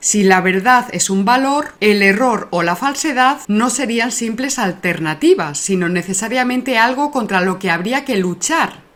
Si 0.00 0.22
la 0.22 0.40
verdad 0.40 0.86
es 0.92 1.10
un 1.10 1.24
valor, 1.24 1.74
el 1.80 2.02
error 2.02 2.46
o 2.50 2.62
la 2.62 2.76
falsedad 2.76 3.40
no 3.48 3.68
serían 3.68 4.12
simples 4.12 4.58
alternativas, 4.60 5.58
sino 5.58 5.88
necesariamente 5.88 6.78
algo 6.78 7.10
contra 7.10 7.40
lo 7.40 7.58
que 7.58 7.70
habría 7.70 8.04
que 8.04 8.16
luchar. 8.16 8.86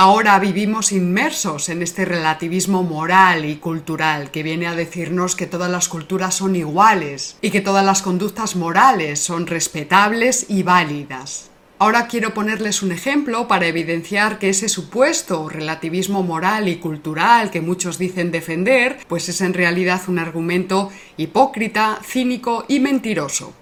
Ahora 0.00 0.38
vivimos 0.38 0.92
inmersos 0.92 1.68
en 1.68 1.82
este 1.82 2.04
relativismo 2.04 2.84
moral 2.84 3.44
y 3.44 3.56
cultural 3.56 4.30
que 4.30 4.44
viene 4.44 4.66
a 4.68 4.74
decirnos 4.74 5.34
que 5.34 5.46
todas 5.46 5.70
las 5.70 5.88
culturas 5.88 6.36
son 6.36 6.56
iguales 6.56 7.36
y 7.42 7.50
que 7.50 7.60
todas 7.60 7.84
las 7.84 8.00
conductas 8.00 8.54
morales 8.54 9.20
son 9.20 9.46
respetables 9.46 10.46
y 10.48 10.62
válidas. 10.62 11.50
Ahora 11.80 12.08
quiero 12.08 12.34
ponerles 12.34 12.82
un 12.82 12.90
ejemplo 12.90 13.46
para 13.46 13.68
evidenciar 13.68 14.40
que 14.40 14.48
ese 14.48 14.68
supuesto 14.68 15.48
relativismo 15.48 16.24
moral 16.24 16.66
y 16.66 16.76
cultural 16.76 17.52
que 17.52 17.60
muchos 17.60 17.98
dicen 17.98 18.32
defender, 18.32 18.98
pues 19.06 19.28
es 19.28 19.40
en 19.40 19.54
realidad 19.54 20.02
un 20.08 20.18
argumento 20.18 20.90
hipócrita, 21.16 22.00
cínico 22.02 22.64
y 22.66 22.80
mentiroso. 22.80 23.52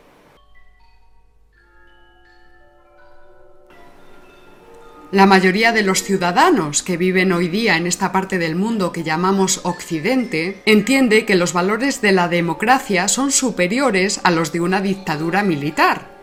La 5.13 5.27
mayoría 5.27 5.73
de 5.73 5.83
los 5.83 6.03
ciudadanos 6.03 6.83
que 6.83 6.97
viven 6.97 7.33
hoy 7.33 7.49
día 7.49 7.77
en 7.77 7.87
esta 7.87 8.13
parte 8.13 8.39
del 8.39 8.57
mundo 8.57 8.93
que 8.93 9.05
llamamos 9.05 9.61
Occidente 9.65 10.63
entiende 10.65 11.27
que 11.27 11.37
los 11.37 11.53
valores 11.53 12.01
de 12.01 12.13
la 12.13 12.29
democracia 12.29 13.09
son 13.09 13.31
superiores 13.31 14.21
a 14.25 14.31
los 14.31 14.53
de 14.53 14.61
una 14.61 14.81
dictadura 14.81 15.43
militar 15.43 16.16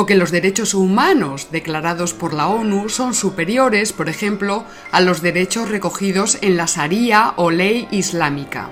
o 0.00 0.06
que 0.06 0.14
los 0.14 0.30
derechos 0.30 0.74
humanos 0.74 1.48
declarados 1.50 2.14
por 2.14 2.32
la 2.32 2.46
ONU 2.46 2.88
son 2.88 3.14
superiores, 3.14 3.92
por 3.92 4.08
ejemplo, 4.08 4.64
a 4.92 5.00
los 5.00 5.22
derechos 5.22 5.68
recogidos 5.68 6.38
en 6.40 6.56
la 6.56 6.66
Sharia 6.66 7.32
o 7.34 7.50
ley 7.50 7.88
islámica. 7.90 8.70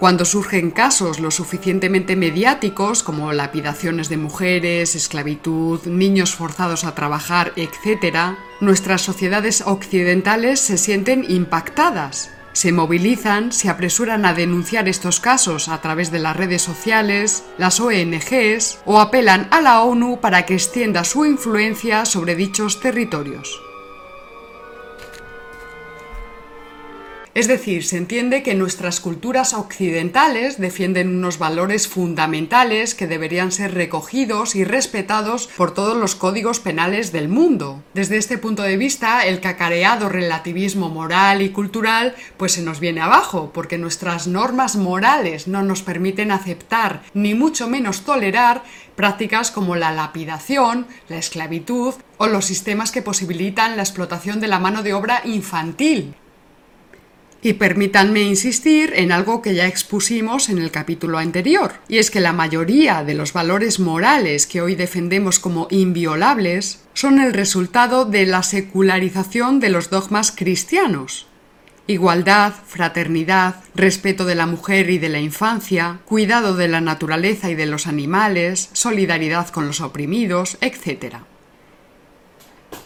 Cuando 0.00 0.24
surgen 0.24 0.72
casos 0.72 1.20
lo 1.20 1.30
suficientemente 1.30 2.16
mediáticos 2.16 3.04
como 3.04 3.32
lapidaciones 3.32 4.08
de 4.08 4.16
mujeres, 4.16 4.96
esclavitud, 4.96 5.86
niños 5.86 6.34
forzados 6.34 6.82
a 6.82 6.96
trabajar, 6.96 7.52
etc., 7.54 8.36
nuestras 8.60 9.02
sociedades 9.02 9.62
occidentales 9.64 10.58
se 10.58 10.76
sienten 10.76 11.24
impactadas 11.28 12.30
se 12.54 12.72
movilizan, 12.72 13.52
se 13.52 13.68
apresuran 13.68 14.24
a 14.24 14.32
denunciar 14.32 14.88
estos 14.88 15.20
casos 15.20 15.68
a 15.68 15.82
través 15.82 16.10
de 16.10 16.20
las 16.20 16.36
redes 16.36 16.62
sociales, 16.62 17.44
las 17.58 17.80
ONGs 17.80 18.78
o 18.86 19.00
apelan 19.00 19.48
a 19.50 19.60
la 19.60 19.82
ONU 19.82 20.20
para 20.20 20.46
que 20.46 20.54
extienda 20.54 21.04
su 21.04 21.26
influencia 21.26 22.06
sobre 22.06 22.36
dichos 22.36 22.80
territorios. 22.80 23.63
Es 27.34 27.48
decir, 27.48 27.84
se 27.84 27.96
entiende 27.96 28.44
que 28.44 28.54
nuestras 28.54 29.00
culturas 29.00 29.54
occidentales 29.54 30.60
defienden 30.60 31.08
unos 31.08 31.40
valores 31.40 31.88
fundamentales 31.88 32.94
que 32.94 33.08
deberían 33.08 33.50
ser 33.50 33.74
recogidos 33.74 34.54
y 34.54 34.62
respetados 34.62 35.48
por 35.56 35.74
todos 35.74 35.96
los 35.96 36.14
códigos 36.14 36.60
penales 36.60 37.10
del 37.10 37.28
mundo. 37.28 37.82
Desde 37.92 38.18
este 38.18 38.38
punto 38.38 38.62
de 38.62 38.76
vista, 38.76 39.26
el 39.26 39.40
cacareado 39.40 40.08
relativismo 40.08 40.90
moral 40.90 41.42
y 41.42 41.48
cultural 41.48 42.14
pues 42.36 42.52
se 42.52 42.62
nos 42.62 42.78
viene 42.78 43.00
abajo, 43.00 43.50
porque 43.52 43.78
nuestras 43.78 44.28
normas 44.28 44.76
morales 44.76 45.48
no 45.48 45.62
nos 45.62 45.82
permiten 45.82 46.30
aceptar 46.30 47.02
ni 47.14 47.34
mucho 47.34 47.68
menos 47.68 48.02
tolerar 48.02 48.62
prácticas 48.94 49.50
como 49.50 49.74
la 49.74 49.90
lapidación, 49.90 50.86
la 51.08 51.18
esclavitud 51.18 51.94
o 52.16 52.28
los 52.28 52.44
sistemas 52.44 52.92
que 52.92 53.02
posibilitan 53.02 53.76
la 53.76 53.82
explotación 53.82 54.38
de 54.38 54.46
la 54.46 54.60
mano 54.60 54.84
de 54.84 54.94
obra 54.94 55.20
infantil, 55.24 56.14
y 57.44 57.52
permítanme 57.52 58.22
insistir 58.22 58.94
en 58.96 59.12
algo 59.12 59.42
que 59.42 59.54
ya 59.54 59.66
expusimos 59.66 60.48
en 60.48 60.56
el 60.56 60.70
capítulo 60.70 61.18
anterior, 61.18 61.74
y 61.88 61.98
es 61.98 62.10
que 62.10 62.20
la 62.20 62.32
mayoría 62.32 63.04
de 63.04 63.12
los 63.12 63.34
valores 63.34 63.78
morales 63.78 64.46
que 64.46 64.62
hoy 64.62 64.74
defendemos 64.74 65.38
como 65.38 65.68
inviolables 65.70 66.80
son 66.94 67.20
el 67.20 67.34
resultado 67.34 68.06
de 68.06 68.24
la 68.24 68.42
secularización 68.42 69.60
de 69.60 69.68
los 69.68 69.90
dogmas 69.90 70.32
cristianos. 70.32 71.26
Igualdad, 71.86 72.54
fraternidad, 72.66 73.56
respeto 73.74 74.24
de 74.24 74.36
la 74.36 74.46
mujer 74.46 74.88
y 74.88 74.96
de 74.96 75.10
la 75.10 75.20
infancia, 75.20 75.98
cuidado 76.06 76.56
de 76.56 76.68
la 76.68 76.80
naturaleza 76.80 77.50
y 77.50 77.54
de 77.54 77.66
los 77.66 77.86
animales, 77.86 78.70
solidaridad 78.72 79.48
con 79.48 79.66
los 79.66 79.82
oprimidos, 79.82 80.56
etc 80.62 81.16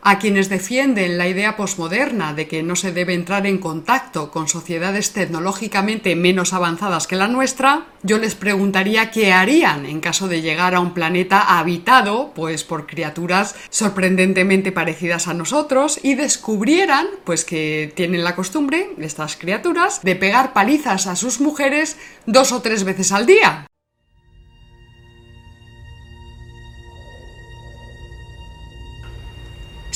a 0.03 0.18
quienes 0.18 0.48
defienden 0.48 1.18
la 1.18 1.29
idea 1.29 1.57
posmoderna 1.57 2.35
de 2.35 2.48
que 2.48 2.62
no 2.62 2.77
se 2.77 2.92
debe 2.92 3.14
entrar 3.14 3.46
en 3.46 3.59
contacto 3.59 4.31
con 4.31 4.48
sociedades 4.48 5.12
tecnológicamente 5.12 6.16
menos 6.16 6.53
avanzadas 6.53 7.07
que 7.07 7.16
la 7.16 7.29
nuestra, 7.29 7.87
yo 8.03 8.18
les 8.18 8.35
preguntaría 8.35 9.11
qué 9.11 9.33
harían 9.33 9.87
en 9.87 10.01
caso 10.01 10.29
de 10.29 10.42
llegar 10.42 10.74
a 10.74 10.81
un 10.81 10.94
planeta 10.94 11.59
habitado 11.59 12.33
pues 12.35 12.64
por 12.64 12.87
criaturas 12.87 13.55
sorprendentemente 13.70 14.72
parecidas 14.72 15.29
a 15.29 15.35
nosotros 15.35 16.01
y 16.03 16.14
descubrieran 16.14 17.07
pues 17.24 17.44
que 17.44 17.92
tienen 17.94 18.24
la 18.24 18.35
costumbre 18.35 18.90
estas 18.98 19.37
criaturas 19.37 20.03
de 20.03 20.16
pegar 20.16 20.53
palizas 20.53 21.07
a 21.07 21.16
sus 21.16 21.40
mujeres 21.40 21.96
dos 22.27 22.53
o 22.53 22.62
tres 22.62 22.85
veces 22.85 23.12
al 23.12 23.27
día. 23.27 23.68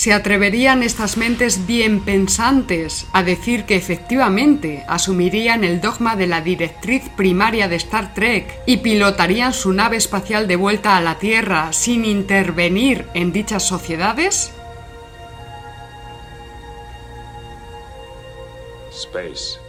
¿Se 0.02 0.12
atreverían 0.12 0.82
estas 0.82 1.16
mentes 1.16 1.64
bien 1.64 2.04
pensantes 2.04 3.06
a 3.12 3.22
decir 3.22 3.66
que 3.66 3.76
efectivamente 3.76 4.84
asumirían 4.88 5.62
el 5.62 5.80
dogma 5.80 6.16
de 6.16 6.26
la 6.26 6.40
directriz 6.40 7.08
primaria 7.10 7.68
de 7.68 7.76
Star 7.76 8.12
Trek 8.12 8.52
y 8.66 8.78
pilotarían 8.78 9.52
su 9.52 9.72
nave 9.72 9.98
espacial 9.98 10.48
de 10.48 10.56
vuelta 10.56 10.96
a 10.96 11.00
la 11.00 11.20
Tierra 11.20 11.72
sin 11.72 12.04
intervenir 12.04 13.06
en 13.14 13.32
dichas 13.32 13.62
sociedades? 13.62 14.50
Space, 18.90 19.60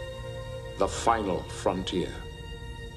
the 0.79 0.87
final 0.87 1.43
frontier. 1.61 2.22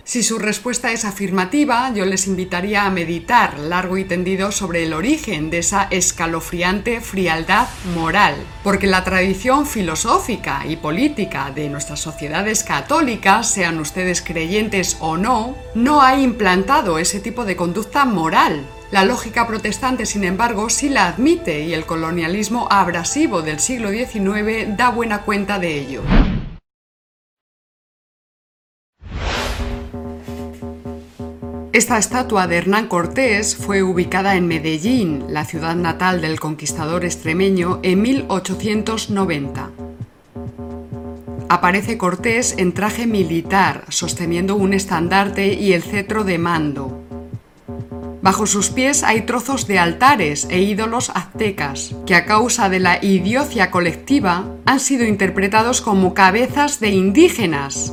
Si 0.07 0.23
su 0.23 0.39
respuesta 0.39 0.93
es 0.93 1.05
afirmativa, 1.05 1.93
yo 1.93 2.05
les 2.05 2.29
invitaría 2.29 2.87
a 2.87 2.91
meditar 2.91 3.59
largo 3.59 3.99
y 3.99 4.05
tendido 4.05 4.53
sobre 4.53 4.85
el 4.85 4.93
origen 4.93 5.51
de 5.51 5.59
esa 5.59 5.89
escalofriante 5.91 7.01
frialdad 7.01 7.67
moral, 7.93 8.37
porque 8.63 8.87
la 8.87 9.03
tradición 9.03 9.67
filosófica 9.67 10.63
y 10.65 10.77
política 10.77 11.51
de 11.53 11.69
nuestras 11.69 11.99
sociedades 11.99 12.63
católicas, 12.63 13.51
sean 13.51 13.81
ustedes 13.81 14.23
creyentes 14.23 14.97
o 15.01 15.17
no, 15.17 15.57
no 15.75 16.01
ha 16.03 16.17
implantado 16.21 17.01
ese 17.01 17.19
tipo 17.19 17.45
de 17.45 17.57
conducta 17.57 18.05
moral, 18.05 18.65
la 18.93 19.05
lógica 19.05 19.49
protestante, 19.49 20.07
sin 20.07 20.23
embargo, 20.23 20.71
sí 20.71 20.89
la 20.89 21.09
admite 21.09 21.65
y 21.65 21.75
el 21.75 21.85
colonialismo 21.85 22.69
abrasivo 22.71 23.43
del 23.43 23.59
siglo 23.59 23.91
XIX 23.91 24.77
da 24.77 24.91
buena 24.91 25.23
cuenta 25.23 25.59
de 25.59 25.81
ello. 25.81 26.03
Esta 31.77 31.99
estatua 31.99 32.47
de 32.47 32.57
Hernán 32.57 32.89
Cortés 32.89 33.55
fue 33.55 33.83
ubicada 33.83 34.37
en 34.37 34.49
Medellín, 34.49 35.25
la 35.29 35.45
ciudad 35.45 35.77
natal 35.77 36.23
del 36.23 36.41
conquistador 36.41 37.05
extremeño, 37.05 37.81
en 37.83 38.01
1890. 38.01 39.71
Aparece 41.51 41.99
Cortés 41.99 42.55
en 42.57 42.73
traje 42.73 43.07
militar, 43.07 43.85
sosteniendo 43.91 44.57
un 44.57 44.73
estandarte 44.73 45.53
y 45.53 45.75
el 45.75 45.83
cetro 45.83 46.25
de 46.25 46.39
mando. 46.39 46.99
Bajo 48.23 48.47
sus 48.47 48.71
pies 48.71 49.03
hay 49.03 49.27
trozos 49.27 49.67
de 49.67 49.79
altares 49.79 50.47
e 50.49 50.63
ídolos 50.63 51.11
aztecas, 51.11 51.95
que 52.07 52.15
a 52.15 52.25
causa 52.25 52.71
de 52.71 52.81
la 52.81 53.05
idiocia 53.05 53.71
colectiva 53.71 54.47
han 54.65 54.81
sido 54.81 55.05
interpretados 55.05 55.83
como 55.83 56.15
cabezas 56.15 56.81
de 56.81 56.89
indígenas, 56.89 57.93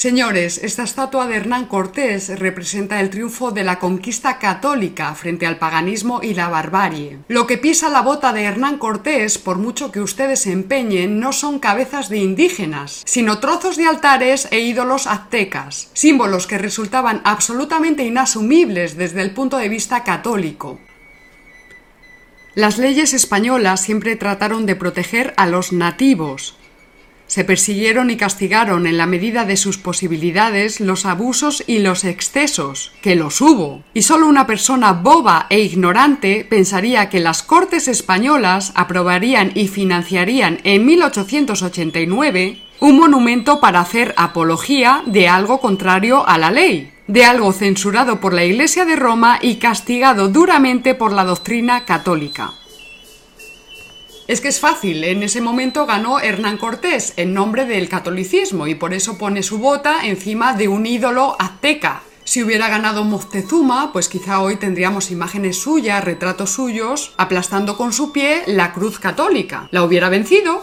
Señores, 0.00 0.56
esta 0.64 0.82
estatua 0.82 1.26
de 1.26 1.36
Hernán 1.36 1.66
Cortés 1.66 2.38
representa 2.38 3.00
el 3.00 3.10
triunfo 3.10 3.50
de 3.50 3.64
la 3.64 3.78
conquista 3.78 4.38
católica 4.38 5.14
frente 5.14 5.44
al 5.44 5.58
paganismo 5.58 6.20
y 6.22 6.32
la 6.32 6.48
barbarie. 6.48 7.18
Lo 7.28 7.46
que 7.46 7.58
pisa 7.58 7.90
la 7.90 8.00
bota 8.00 8.32
de 8.32 8.44
Hernán 8.44 8.78
Cortés, 8.78 9.36
por 9.36 9.58
mucho 9.58 9.92
que 9.92 10.00
ustedes 10.00 10.46
empeñen, 10.46 11.20
no 11.20 11.34
son 11.34 11.58
cabezas 11.58 12.08
de 12.08 12.16
indígenas, 12.16 13.02
sino 13.04 13.40
trozos 13.40 13.76
de 13.76 13.84
altares 13.84 14.48
e 14.50 14.60
ídolos 14.60 15.06
aztecas, 15.06 15.90
símbolos 15.92 16.46
que 16.46 16.56
resultaban 16.56 17.20
absolutamente 17.24 18.02
inasumibles 18.02 18.96
desde 18.96 19.20
el 19.20 19.32
punto 19.32 19.58
de 19.58 19.68
vista 19.68 20.02
católico. 20.02 20.80
Las 22.54 22.78
leyes 22.78 23.12
españolas 23.12 23.82
siempre 23.82 24.16
trataron 24.16 24.64
de 24.64 24.76
proteger 24.76 25.34
a 25.36 25.46
los 25.46 25.74
nativos, 25.74 26.56
se 27.30 27.44
persiguieron 27.44 28.10
y 28.10 28.16
castigaron 28.16 28.88
en 28.88 28.96
la 28.96 29.06
medida 29.06 29.44
de 29.44 29.56
sus 29.56 29.78
posibilidades 29.78 30.80
los 30.80 31.06
abusos 31.06 31.62
y 31.64 31.78
los 31.78 32.02
excesos, 32.02 32.90
que 33.02 33.14
los 33.14 33.40
hubo, 33.40 33.84
y 33.94 34.02
solo 34.02 34.26
una 34.26 34.48
persona 34.48 34.94
boba 34.94 35.46
e 35.48 35.60
ignorante 35.60 36.44
pensaría 36.44 37.08
que 37.08 37.20
las 37.20 37.44
Cortes 37.44 37.86
españolas 37.86 38.72
aprobarían 38.74 39.52
y 39.54 39.68
financiarían 39.68 40.58
en 40.64 40.84
1889 40.84 42.58
un 42.80 42.98
monumento 42.98 43.60
para 43.60 43.78
hacer 43.78 44.12
apología 44.16 45.04
de 45.06 45.28
algo 45.28 45.60
contrario 45.60 46.26
a 46.26 46.36
la 46.36 46.50
ley, 46.50 46.90
de 47.06 47.26
algo 47.26 47.52
censurado 47.52 48.18
por 48.18 48.34
la 48.34 48.44
Iglesia 48.44 48.84
de 48.84 48.96
Roma 48.96 49.38
y 49.40 49.56
castigado 49.56 50.30
duramente 50.30 50.96
por 50.96 51.12
la 51.12 51.24
doctrina 51.24 51.84
católica. 51.84 52.54
Es 54.30 54.40
que 54.40 54.46
es 54.46 54.60
fácil, 54.60 55.02
en 55.02 55.24
ese 55.24 55.40
momento 55.40 55.86
ganó 55.86 56.20
Hernán 56.20 56.56
Cortés 56.56 57.14
en 57.16 57.34
nombre 57.34 57.66
del 57.66 57.88
catolicismo 57.88 58.68
y 58.68 58.76
por 58.76 58.94
eso 58.94 59.18
pone 59.18 59.42
su 59.42 59.58
bota 59.58 60.06
encima 60.06 60.52
de 60.52 60.68
un 60.68 60.86
ídolo 60.86 61.34
azteca. 61.40 62.04
Si 62.22 62.40
hubiera 62.40 62.68
ganado 62.68 63.02
Moctezuma, 63.02 63.92
pues 63.92 64.08
quizá 64.08 64.40
hoy 64.40 64.54
tendríamos 64.54 65.10
imágenes 65.10 65.58
suyas, 65.58 66.04
retratos 66.04 66.50
suyos, 66.50 67.12
aplastando 67.16 67.76
con 67.76 67.92
su 67.92 68.12
pie 68.12 68.44
la 68.46 68.72
cruz 68.72 69.00
católica. 69.00 69.66
La 69.72 69.82
hubiera 69.82 70.08
vencido, 70.08 70.62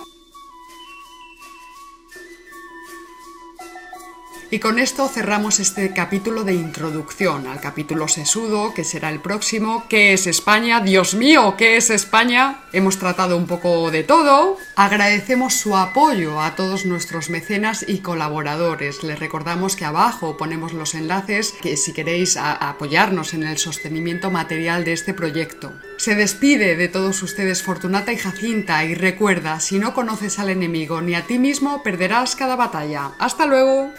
Y 4.50 4.60
con 4.60 4.80
esto 4.80 5.10
cerramos 5.10 5.60
este 5.60 5.92
capítulo 5.92 6.46
de 6.46 6.54
introducción 6.54 7.48
al 7.48 7.60
capítulo 7.60 8.08
sesudo, 8.08 8.74
que 8.74 8.86
será 8.86 9.10
el 9.10 9.20
próximo. 9.20 9.84
¿Qué 9.90 10.14
es 10.14 10.26
España? 10.26 10.80
Dios 10.80 11.16
mío, 11.16 11.56
¿qué 11.58 11.76
es 11.76 11.90
España? 11.90 12.62
Hemos 12.72 12.98
tratado 12.98 13.36
un 13.36 13.46
poco 13.46 13.92
de 13.92 14.04
todo. 14.04 14.56
Agradecemos 14.78 15.54
su 15.56 15.76
apoyo 15.76 16.40
a 16.40 16.56
todos 16.56 16.86
nuestros 16.86 17.30
mecenas 17.30 17.84
y 17.86 17.98
colaboradores. 17.98 19.04
Les 19.04 19.20
recordamos 19.20 19.76
que 19.76 19.84
abajo 19.84 20.38
ponemos 20.38 20.72
los 20.72 20.96
enlaces 20.96 21.54
que 21.62 21.76
si 21.76 21.92
queréis 21.92 22.38
apoyarnos 22.38 23.34
en 23.34 23.44
el 23.44 23.58
sostenimiento 23.58 24.32
material 24.32 24.86
de 24.86 24.94
este 24.94 25.14
proyecto. 25.14 25.74
Se 25.98 26.16
despide 26.16 26.78
de 26.78 26.88
todos 26.88 27.22
ustedes 27.22 27.64
Fortunata 27.64 28.14
y 28.14 28.18
Jacinta 28.18 28.86
y 28.86 28.96
recuerda, 28.96 29.60
si 29.60 29.78
no 29.78 29.94
conoces 29.94 30.40
al 30.40 30.50
enemigo 30.50 31.02
ni 31.02 31.16
a 31.16 31.26
ti 31.26 31.38
mismo, 31.38 31.84
perderás 31.84 32.38
cada 32.38 32.56
batalla. 32.56 33.12
Hasta 33.20 33.46
luego. 33.46 33.92